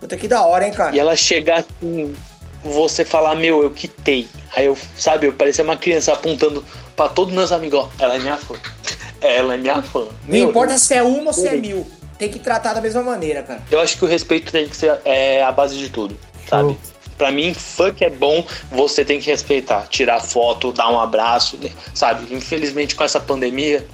Puta 0.00 0.16
que 0.16 0.28
da 0.28 0.44
hora, 0.44 0.66
hein, 0.66 0.72
cara. 0.72 0.94
E 0.94 0.98
ela 0.98 1.14
chegar 1.16 1.60
assim, 1.60 2.14
você 2.62 3.04
falar, 3.04 3.34
meu, 3.34 3.62
eu 3.62 3.70
quitei. 3.70 4.28
Aí 4.54 4.66
eu, 4.66 4.76
sabe, 4.96 5.26
eu 5.26 5.32
parecia 5.32 5.64
uma 5.64 5.76
criança 5.76 6.12
apontando 6.12 6.64
pra 6.96 7.08
todos 7.08 7.34
meus 7.34 7.52
amigos, 7.52 7.80
ó, 7.80 7.90
ela 7.98 8.16
é 8.16 8.18
minha 8.18 8.36
fã. 8.36 8.54
Ela 9.20 9.54
é 9.54 9.56
minha 9.56 9.80
fã. 9.80 10.00
Não 10.00 10.10
Meu, 10.26 10.50
importa 10.50 10.76
se 10.76 10.92
é 10.92 11.02
uma 11.02 11.28
ou 11.28 11.32
se 11.32 11.48
é 11.48 11.56
mil. 11.56 11.86
Tem 12.24 12.32
que 12.32 12.38
tratar 12.38 12.72
da 12.72 12.80
mesma 12.80 13.02
maneira, 13.02 13.42
cara. 13.42 13.60
Eu 13.70 13.80
acho 13.80 13.98
que 13.98 14.04
o 14.04 14.08
respeito 14.08 14.50
tem 14.50 14.66
que 14.66 14.74
ser 14.74 14.98
é, 15.04 15.42
a 15.42 15.52
base 15.52 15.76
de 15.76 15.90
tudo, 15.90 16.16
sabe? 16.48 16.68
Show. 16.70 16.78
Pra 17.18 17.30
mim, 17.30 17.54
que 17.96 18.04
é 18.04 18.08
bom, 18.08 18.44
você 18.72 19.04
tem 19.04 19.20
que 19.20 19.30
respeitar. 19.30 19.86
Tirar 19.90 20.20
foto, 20.20 20.72
dar 20.72 20.90
um 20.90 20.98
abraço, 20.98 21.58
né? 21.62 21.70
sabe? 21.94 22.34
Infelizmente, 22.34 22.94
com 22.94 23.04
essa 23.04 23.20
pandemia, 23.20 23.86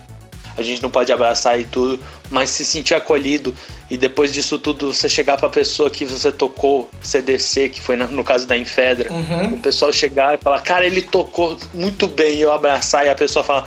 a 0.57 0.63
gente 0.63 0.81
não 0.81 0.91
pode 0.91 1.13
abraçar 1.13 1.59
e 1.59 1.65
tudo, 1.65 1.99
mas 2.31 2.51
se 2.51 2.65
sentir 2.65 2.95
acolhido 2.95 3.53
e 3.91 3.97
depois 3.99 4.33
disso 4.33 4.61
tudo, 4.61 4.93
você 4.95 5.09
chegar 5.09 5.37
pra 5.37 5.49
pessoa 5.49 5.91
que 5.91 6.05
você 6.05 6.31
tocou, 6.31 6.89
CDC, 7.03 7.69
que 7.71 7.81
foi 7.81 7.97
na- 7.97 8.07
no 8.07 8.23
caso 8.23 8.47
da 8.47 8.57
Infedra, 8.57 9.13
Uhum. 9.13 9.55
o 9.55 9.59
pessoal 9.59 9.93
chegar 9.93 10.35
e 10.37 10.39
falar, 10.39 10.61
cara, 10.61 10.87
ele 10.87 11.03
tocou 11.03 11.57
muito 11.75 12.07
bem, 12.07 12.37
e 12.37 12.41
eu 12.43 12.53
abraçar, 12.53 13.05
e 13.05 13.09
a 13.09 13.15
pessoa 13.17 13.45
falar, 13.45 13.67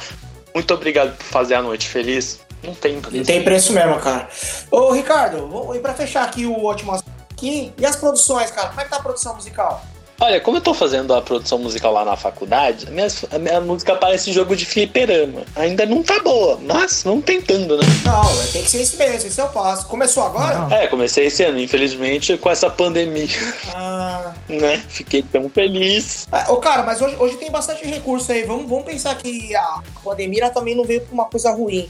muito 0.55 0.73
obrigado 0.73 1.15
por 1.17 1.25
fazer 1.25 1.55
a 1.55 1.61
noite 1.61 1.87
feliz. 1.89 2.39
Não 2.63 2.73
tem 2.73 2.99
preço. 3.01 3.17
Não 3.17 3.23
tem 3.25 3.43
preço 3.43 3.73
mesmo, 3.73 3.99
cara. 3.99 4.27
Ô, 4.71 4.91
Ricardo, 4.91 5.47
vou- 5.47 5.75
e 5.75 5.79
pra 5.79 5.93
fechar 5.93 6.23
aqui 6.23 6.45
o 6.45 6.53
último 6.53 6.97
aqui, 7.31 7.73
e 7.77 7.85
as 7.85 7.95
produções, 7.95 8.51
cara? 8.51 8.69
Como 8.69 8.81
é 8.81 8.83
que 8.85 8.89
tá 8.89 8.97
a 8.97 9.01
produção 9.01 9.35
musical? 9.35 9.83
Olha, 10.21 10.39
como 10.39 10.57
eu 10.57 10.61
tô 10.61 10.73
fazendo 10.73 11.13
a 11.13 11.21
produção 11.21 11.57
musical 11.57 11.91
lá 11.91 12.05
na 12.05 12.15
faculdade, 12.15 12.87
a 12.87 12.91
minha, 12.91 13.07
a 13.31 13.37
minha 13.39 13.59
música 13.59 13.93
parece 13.95 14.31
jogo 14.31 14.55
de 14.55 14.63
fliperama. 14.63 15.41
Ainda 15.55 15.85
não 15.85 16.01
tá 16.01 16.19
boa, 16.21 16.57
mas 16.61 17.03
não 17.03 17.19
tentando, 17.19 17.75
né? 17.75 17.83
Não, 18.05 18.23
tem 18.53 18.63
que 18.63 18.69
ser 18.71 18.83
isso 18.83 18.95
mesmo, 18.95 19.27
esse 19.27 19.41
é 19.41 19.43
o 19.43 19.49
passo. 19.49 19.85
Começou 19.87 20.23
agora? 20.23 20.59
Não. 20.59 20.71
É, 20.71 20.87
comecei 20.87 21.25
esse 21.25 21.43
ano, 21.43 21.59
infelizmente, 21.59 22.37
com 22.37 22.49
essa 22.49 22.69
pandemia, 22.69 23.27
Ah, 23.75 24.31
né? 24.47 24.81
Fiquei 24.87 25.23
tão 25.23 25.49
feliz. 25.49 26.25
Ah, 26.31 26.45
Ô, 26.53 26.57
cara, 26.57 26.83
mas 26.83 27.01
hoje, 27.01 27.17
hoje 27.19 27.35
tem 27.35 27.51
bastante 27.51 27.85
recurso 27.85 28.31
aí. 28.31 28.43
Vamos, 28.43 28.69
vamos 28.69 28.85
pensar 28.85 29.15
que 29.15 29.53
a 29.53 29.81
pandemia 30.03 30.49
também 30.51 30.75
não 30.75 30.85
veio 30.85 31.01
por 31.01 31.13
uma 31.13 31.25
coisa 31.25 31.51
ruim. 31.51 31.89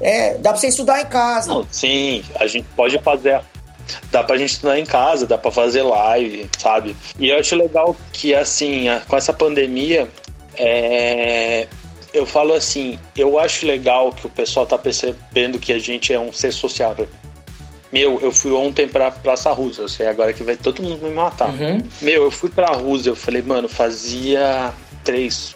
É, 0.00 0.34
dá 0.34 0.50
pra 0.50 0.60
você 0.60 0.68
estudar 0.68 1.00
em 1.00 1.06
casa. 1.06 1.52
Não, 1.52 1.66
sim, 1.70 2.22
a 2.38 2.46
gente 2.46 2.66
pode 2.76 2.98
fazer. 2.98 3.40
Dá 4.10 4.24
pra 4.24 4.36
gente 4.36 4.50
estudar 4.50 4.78
em 4.78 4.84
casa, 4.84 5.26
dá 5.26 5.38
pra 5.38 5.50
fazer 5.50 5.82
live, 5.82 6.50
sabe? 6.58 6.96
E 7.18 7.28
eu 7.28 7.38
acho 7.38 7.54
legal 7.54 7.96
que, 8.12 8.34
assim, 8.34 8.86
com 9.06 9.16
essa 9.16 9.32
pandemia, 9.32 10.08
é, 10.56 11.68
eu 12.12 12.26
falo 12.26 12.52
assim, 12.52 12.98
eu 13.16 13.38
acho 13.38 13.64
legal 13.64 14.10
que 14.10 14.26
o 14.26 14.30
pessoal 14.30 14.66
tá 14.66 14.76
percebendo 14.76 15.58
que 15.58 15.72
a 15.72 15.78
gente 15.78 16.12
é 16.12 16.18
um 16.18 16.32
ser 16.32 16.52
sociável. 16.52 17.08
Meu, 17.92 18.18
eu 18.20 18.32
fui 18.32 18.52
ontem 18.52 18.88
pra 18.88 19.10
Praça 19.10 19.50
Russa, 19.52 19.82
eu 19.82 19.88
sei 19.88 20.08
agora 20.08 20.32
que 20.32 20.42
vai 20.42 20.56
todo 20.56 20.82
mundo 20.82 21.06
me 21.06 21.14
matar. 21.14 21.50
Uhum. 21.50 21.80
Meu, 22.02 22.24
eu 22.24 22.30
fui 22.30 22.50
pra 22.50 22.74
Rússia, 22.74 23.10
eu 23.10 23.16
falei, 23.16 23.42
mano, 23.42 23.68
fazia 23.68 24.72
três, 25.04 25.55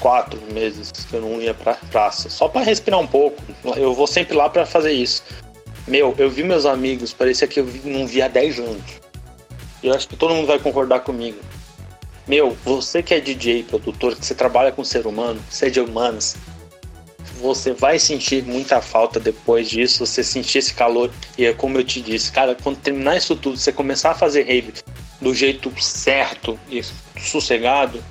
quatro 0.00 0.40
meses 0.52 0.90
que 0.92 1.14
eu 1.14 1.20
não 1.20 1.40
ia 1.40 1.54
pra 1.54 1.74
praça. 1.90 2.28
Só 2.28 2.48
pra 2.48 2.62
respirar 2.62 3.00
um 3.00 3.06
pouco. 3.06 3.42
Eu 3.76 3.94
vou 3.94 4.06
sempre 4.06 4.36
lá 4.36 4.48
pra 4.48 4.66
fazer 4.66 4.92
isso. 4.92 5.22
Meu, 5.86 6.14
eu 6.18 6.28
vi 6.28 6.42
meus 6.42 6.66
amigos, 6.66 7.12
parecia 7.12 7.46
que 7.46 7.60
eu 7.60 7.66
não 7.84 8.06
via 8.06 8.26
há 8.26 8.28
10 8.28 8.58
anos. 8.58 8.82
Eu 9.82 9.94
acho 9.94 10.08
que 10.08 10.16
todo 10.16 10.34
mundo 10.34 10.46
vai 10.46 10.58
concordar 10.58 11.00
comigo. 11.00 11.38
Meu, 12.26 12.56
você 12.64 13.02
que 13.02 13.14
é 13.14 13.20
DJ, 13.20 13.62
produtor, 13.62 14.16
que 14.16 14.26
você 14.26 14.34
trabalha 14.34 14.72
com 14.72 14.82
ser 14.82 15.06
humano, 15.06 15.40
você 15.48 15.66
é 15.66 15.70
de 15.70 15.78
humanos, 15.78 16.34
você 17.40 17.72
vai 17.72 17.98
sentir 17.98 18.42
muita 18.42 18.80
falta 18.80 19.20
depois 19.20 19.68
disso, 19.68 20.04
você 20.04 20.24
sentir 20.24 20.58
esse 20.58 20.74
calor. 20.74 21.10
E 21.38 21.46
é 21.46 21.52
como 21.52 21.78
eu 21.78 21.84
te 21.84 22.00
disse, 22.00 22.32
cara, 22.32 22.56
quando 22.60 22.78
terminar 22.78 23.16
isso 23.16 23.36
tudo, 23.36 23.56
você 23.56 23.70
começar 23.70 24.10
a 24.10 24.14
fazer 24.14 24.42
rave 24.42 24.72
do 25.20 25.32
jeito 25.32 25.72
certo 25.80 26.58
e 26.68 26.82
sossegado, 27.20 28.02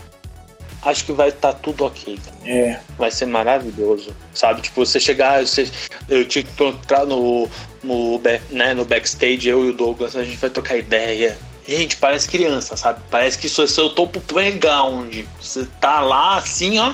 acho 0.85 1.05
que 1.05 1.11
vai 1.11 1.29
estar 1.29 1.53
tudo 1.53 1.83
ok. 1.85 2.17
cara. 2.23 2.37
É. 2.49 2.79
Vai 2.97 3.11
ser 3.11 3.25
maravilhoso, 3.25 4.15
sabe? 4.33 4.61
Tipo, 4.61 4.85
você 4.85 4.99
chegar, 4.99 5.45
você, 5.45 5.69
eu 6.07 6.25
te 6.27 6.39
encontrar 6.39 7.05
no, 7.05 7.49
no, 7.83 8.19
back- 8.19 8.53
né, 8.53 8.73
no 8.73 8.85
backstage, 8.85 9.49
eu 9.49 9.65
e 9.65 9.69
o 9.69 9.73
Douglas, 9.73 10.15
a 10.15 10.23
gente 10.23 10.37
vai 10.37 10.49
trocar 10.49 10.77
ideia. 10.77 11.37
Gente, 11.67 11.97
parece 11.97 12.29
criança, 12.29 12.77
sabe? 12.77 12.99
Parece 13.09 13.37
que 13.39 13.47
isso 13.47 13.61
é 13.63 13.67
seu 13.67 13.89
topo 13.89 14.21
playground. 14.21 15.15
Você 15.41 15.65
tá 15.81 15.99
lá 15.99 16.37
assim, 16.37 16.77
ó, 16.77 16.93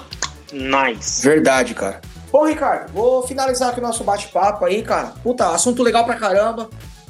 nice. 0.53 1.21
Verdade, 1.27 1.73
cara. 1.73 1.99
Bom, 2.31 2.45
Ricardo, 2.47 2.93
vou 2.93 3.27
finalizar 3.27 3.71
aqui 3.71 3.79
o 3.79 3.83
nosso 3.83 4.03
bate-papo 4.05 4.63
aí, 4.63 4.81
cara. 4.81 5.13
Puta, 5.21 5.49
assunto 5.49 5.83
legal 5.83 6.05
pra 6.05 6.15
caramba. 6.15 6.69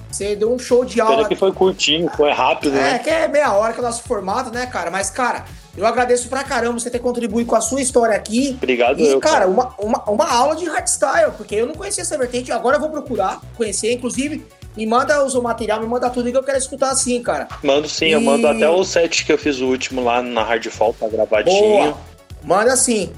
Você 0.10 0.36
deu 0.36 0.52
um 0.52 0.58
show 0.60 0.84
de 0.84 0.96
Pena 0.96 1.08
aula. 1.10 1.28
que 1.28 1.36
foi 1.36 1.52
curtinho, 1.54 2.10
foi 2.18 2.32
rápido, 2.32 2.76
É, 2.76 2.82
né? 2.94 3.00
que 3.00 3.10
é 3.10 3.28
meia 3.28 3.54
hora 3.54 3.72
que 3.72 3.80
é 3.80 3.84
o 3.84 3.86
nosso 3.86 4.04
formato, 4.04 4.52
né, 4.52 4.66
cara? 4.66 4.90
Mas, 4.92 5.10
cara, 5.12 5.46
eu 5.78 5.86
agradeço 5.86 6.28
pra 6.28 6.44
caramba 6.44 6.80
você 6.80 6.90
ter 6.90 7.00
contribuído 7.00 7.50
com 7.50 7.56
a 7.56 7.62
sua 7.62 7.82
história 7.82 8.16
aqui. 8.16 8.52
Obrigado, 8.58 9.00
E, 9.00 9.08
eu. 9.08 9.20
cara, 9.20 9.48
uma, 9.48 9.74
uma, 9.80 10.04
uma 10.10 10.30
aula 10.32 10.56
de 10.56 10.66
hardstyle, 10.66 11.32
porque 11.38 11.56
eu 11.56 11.66
não 11.68 11.76
conhecia 11.76 12.02
essa 12.04 12.18
vertente, 12.18 12.52
agora 12.52 12.78
eu 12.78 12.82
vou 12.82 12.90
procurar 12.90 13.40
conhecer. 13.56 13.94
Inclusive, 13.94 14.46
me 14.76 14.86
manda 14.86 15.24
o 15.24 15.42
material, 15.42 15.80
me 15.80 15.88
manda 15.88 16.10
tudo 16.10 16.32
que 16.32 16.38
eu 16.38 16.44
quero 16.44 16.58
escutar 16.58 16.92
assim, 16.92 17.22
cara. 17.24 17.48
Mando 17.64 17.88
sim, 17.88 18.08
eu 18.08 18.22
E- 18.22 18.24
mando 18.24 18.48
até 18.48 18.70
o 18.70 18.84
set 18.84 19.26
que 19.26 19.32
eu 19.34 19.38
fiz 19.38 19.60
o 19.60 19.68
último 19.68 20.04
lá 20.04 20.22
na 20.22 20.44
Hardfall, 20.44 20.94
tá 20.94 21.08
gravadinho. 21.08 21.60
Boa! 21.60 21.98
Manda 22.44 22.76
sim. 22.76 23.12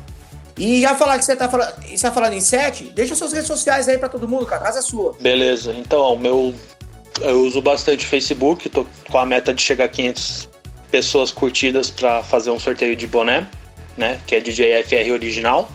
E 0.56 0.82
já 0.82 0.94
falar 0.96 1.18
que 1.18 1.26
você 1.26 1.36
tá 1.36 1.50
falando, 1.50 1.74
você 1.84 2.02
tá 2.02 2.12
falando 2.12 2.34
em 2.34 2.42
set, 2.42 2.84
deixa 2.94 3.16
suas 3.16 3.34
redes 3.34 3.48
sociais 3.48 3.88
aí 3.90 3.98
pra 3.98 4.08
todo 4.10 4.28
mundo, 4.28 4.46
cara. 4.46 4.62
A 4.62 4.66
casa 4.66 4.80
é 4.80 4.82
sua. 4.84 5.16
Beleza, 5.20 5.74
então, 5.74 6.16
meu. 6.18 6.54
Eu 7.22 7.42
uso 7.42 7.62
bastante 7.62 8.06
Facebook, 8.08 8.68
tô 8.70 8.86
com 9.10 9.18
a 9.20 9.26
meta 9.26 9.54
de 9.54 9.62
chegar 9.62 9.86
a 9.86 9.88
500 9.88 10.50
pessoas 10.94 11.32
curtidas 11.32 11.90
pra 11.90 12.22
fazer 12.22 12.52
um 12.52 12.60
sorteio 12.60 12.96
de 12.96 13.08
boné, 13.08 13.48
né? 13.98 14.22
Que 14.28 14.36
é 14.36 14.40
DJ 14.40 14.84
FR 14.84 15.12
original. 15.12 15.68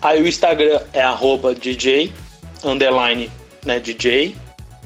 Aí 0.00 0.22
o 0.22 0.28
Instagram 0.28 0.80
é 0.92 1.02
arroba 1.02 1.52
DJ 1.52 2.12
underline, 2.62 3.28
né? 3.66 3.80
DJ 3.80 4.36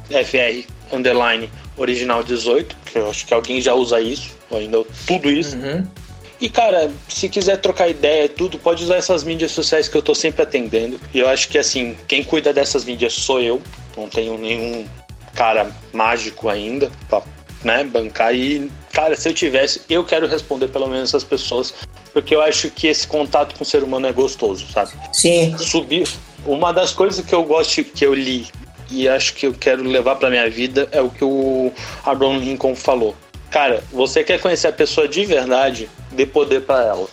FR 0.09 0.66
underline 0.90 1.50
original 1.76 2.24
18, 2.24 2.74
que 2.87 2.96
eu 2.96 3.11
acho 3.11 3.26
que 3.26 3.35
alguém 3.35 3.61
já 3.61 3.74
usa 3.74 4.00
isso, 4.00 4.35
ou 4.48 4.57
ainda 4.57 4.83
tudo 5.07 5.30
isso. 5.30 5.59
Uhum. 5.59 5.87
E 6.40 6.48
cara, 6.48 6.90
se 7.07 7.28
quiser 7.28 7.59
trocar 7.59 7.90
ideia, 7.90 8.26
tudo, 8.30 8.59
pode 8.59 8.83
usar 8.83 8.96
essas 8.96 9.24
mídias 9.24 9.52
sociais 9.52 9.88
que 9.88 9.96
eu 9.96 10.02
tô 10.02 10.14
sempre 10.14 10.42
atendendo. 10.42 10.98
E 11.12 11.18
eu 11.18 11.28
acho 11.28 11.50
que 11.50 11.59
assim, 11.59 11.98
quem 12.09 12.24
cuida 12.24 12.50
dessas 12.50 12.87
mídias 12.87 13.12
sou 13.12 13.42
eu. 13.42 13.61
Não 13.94 14.09
tenho 14.09 14.38
nenhum 14.38 14.87
cara 15.35 15.70
mágico 15.92 16.48
ainda 16.48 16.90
pra 17.11 17.22
né, 17.64 17.83
bancar. 17.85 18.35
E, 18.35 18.70
cara, 18.92 19.16
se 19.16 19.29
eu 19.29 19.35
tivesse, 19.35 19.83
eu 19.88 20.05
quero 20.05 20.27
responder 20.27 20.68
pelo 20.68 20.87
menos 20.87 21.11
essas 21.11 21.24
pessoas. 21.24 21.74
Porque 22.12 22.35
eu 22.35 22.42
acho 22.42 22.70
que 22.70 22.87
esse 22.87 23.07
contato 23.07 23.57
com 23.57 23.64
o 23.64 23.66
ser 23.66 23.83
humano 23.83 24.07
é 24.07 24.12
gostoso, 24.12 24.66
sabe? 24.72 24.92
Sim. 25.12 25.57
Subir. 25.59 26.09
Uma 26.46 26.72
das 26.72 26.92
coisas 26.92 27.24
que 27.24 27.35
eu 27.35 27.42
gosto, 27.42 27.83
que 27.83 28.05
eu 28.05 28.14
li 28.14 28.46
e 28.90 29.09
acho 29.09 29.35
que 29.35 29.46
eu 29.46 29.55
quero 29.55 29.83
levar 29.83 30.16
pra 30.16 30.31
minha 30.31 30.48
vida 30.48 30.88
é 30.92 31.00
o 31.00 31.11
que 31.11 31.24
o 31.24 31.72
Abraham 32.05 32.38
Lincoln 32.38 32.77
falou. 32.77 33.16
Cara, 33.50 33.83
você 33.92 34.22
quer 34.22 34.40
conhecer 34.40 34.68
a 34.68 34.72
pessoa 34.72 35.09
de 35.09 35.24
verdade, 35.24 35.88
dê 36.12 36.27
poder 36.27 36.62
pra 36.62 36.83
ela. 36.83 37.09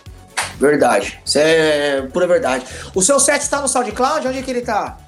Verdade. 0.58 1.20
Isso 1.24 1.38
é 1.38 2.02
pura 2.12 2.26
verdade. 2.26 2.64
O 2.94 3.02
seu 3.02 3.18
set 3.18 3.40
está 3.40 3.60
no 3.60 3.68
SoundCloud? 3.68 4.28
Onde 4.28 4.38
é 4.38 4.42
que 4.42 4.50
ele 4.50 4.60
tá? 4.60 4.98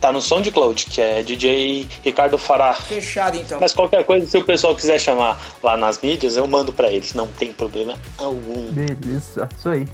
Tá 0.00 0.10
no 0.10 0.22
SoundCloud, 0.22 0.86
que 0.86 1.00
é 1.00 1.22
DJ 1.22 1.86
Ricardo 2.02 2.38
Fará. 2.38 2.72
Fechado, 2.72 3.36
então. 3.36 3.58
Mas 3.60 3.74
qualquer 3.74 4.02
coisa, 4.04 4.26
se 4.26 4.38
o 4.38 4.44
pessoal 4.44 4.74
quiser 4.74 4.98
chamar 4.98 5.38
lá 5.62 5.76
nas 5.76 6.00
mídias, 6.00 6.36
eu 6.36 6.46
mando 6.46 6.72
pra 6.72 6.90
eles. 6.90 7.12
Não 7.12 7.26
tem 7.26 7.52
problema 7.52 7.94
algum. 8.16 8.72
Beleza, 8.72 9.48
isso 9.56 9.68
aí. 9.68 9.86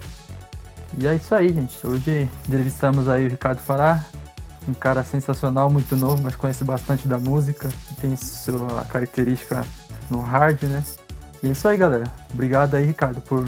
E 0.99 1.07
é 1.07 1.15
isso 1.15 1.35
aí, 1.35 1.53
gente. 1.53 1.75
Hoje 1.85 2.29
entrevistamos 2.47 3.09
aí 3.09 3.27
o 3.27 3.29
Ricardo 3.29 3.59
Fará, 3.59 4.05
um 4.69 4.75
cara 4.75 5.03
sensacional, 5.03 5.69
muito 5.69 5.97
novo, 5.97 6.23
mas 6.23 6.37
conhece 6.37 6.65
bastante 6.65 7.09
da 7.09 7.19
música, 7.19 7.69
tem 8.01 8.17
sua 8.17 8.85
característica 8.85 9.67
no 10.11 10.21
hard, 10.21 10.63
né? 10.63 10.85
E 11.43 11.49
é 11.49 11.51
isso 11.51 11.69
aí, 11.69 11.77
galera. 11.77 12.11
Obrigado 12.33 12.75
aí, 12.75 12.87
Ricardo, 12.87 13.21
por 13.21 13.47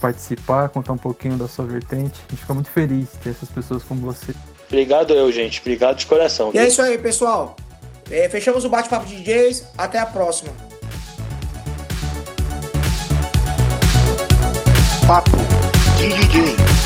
participar, 0.00 0.68
contar 0.68 0.92
um 0.92 0.98
pouquinho 0.98 1.36
da 1.36 1.48
sua 1.48 1.66
vertente. 1.66 2.20
A 2.26 2.30
gente 2.30 2.40
fica 2.40 2.54
muito 2.54 2.70
feliz 2.70 3.10
de 3.12 3.18
ter 3.18 3.30
essas 3.30 3.50
pessoas 3.50 3.82
como 3.82 4.00
você. 4.00 4.34
Obrigado 4.68 5.14
eu, 5.14 5.32
gente. 5.32 5.60
Obrigado 5.60 5.96
de 5.96 6.06
coração. 6.06 6.50
E 6.54 6.58
é 6.58 6.68
isso 6.68 6.80
aí, 6.80 6.98
pessoal. 6.98 7.56
É, 8.10 8.28
fechamos 8.28 8.64
o 8.64 8.68
bate-papo 8.68 9.06
de 9.06 9.16
DJs. 9.16 9.64
Até 9.76 9.98
a 9.98 10.06
próxima. 10.06 10.52
Papo 15.06 15.30
de 15.96 16.08
DJ. 16.08 16.77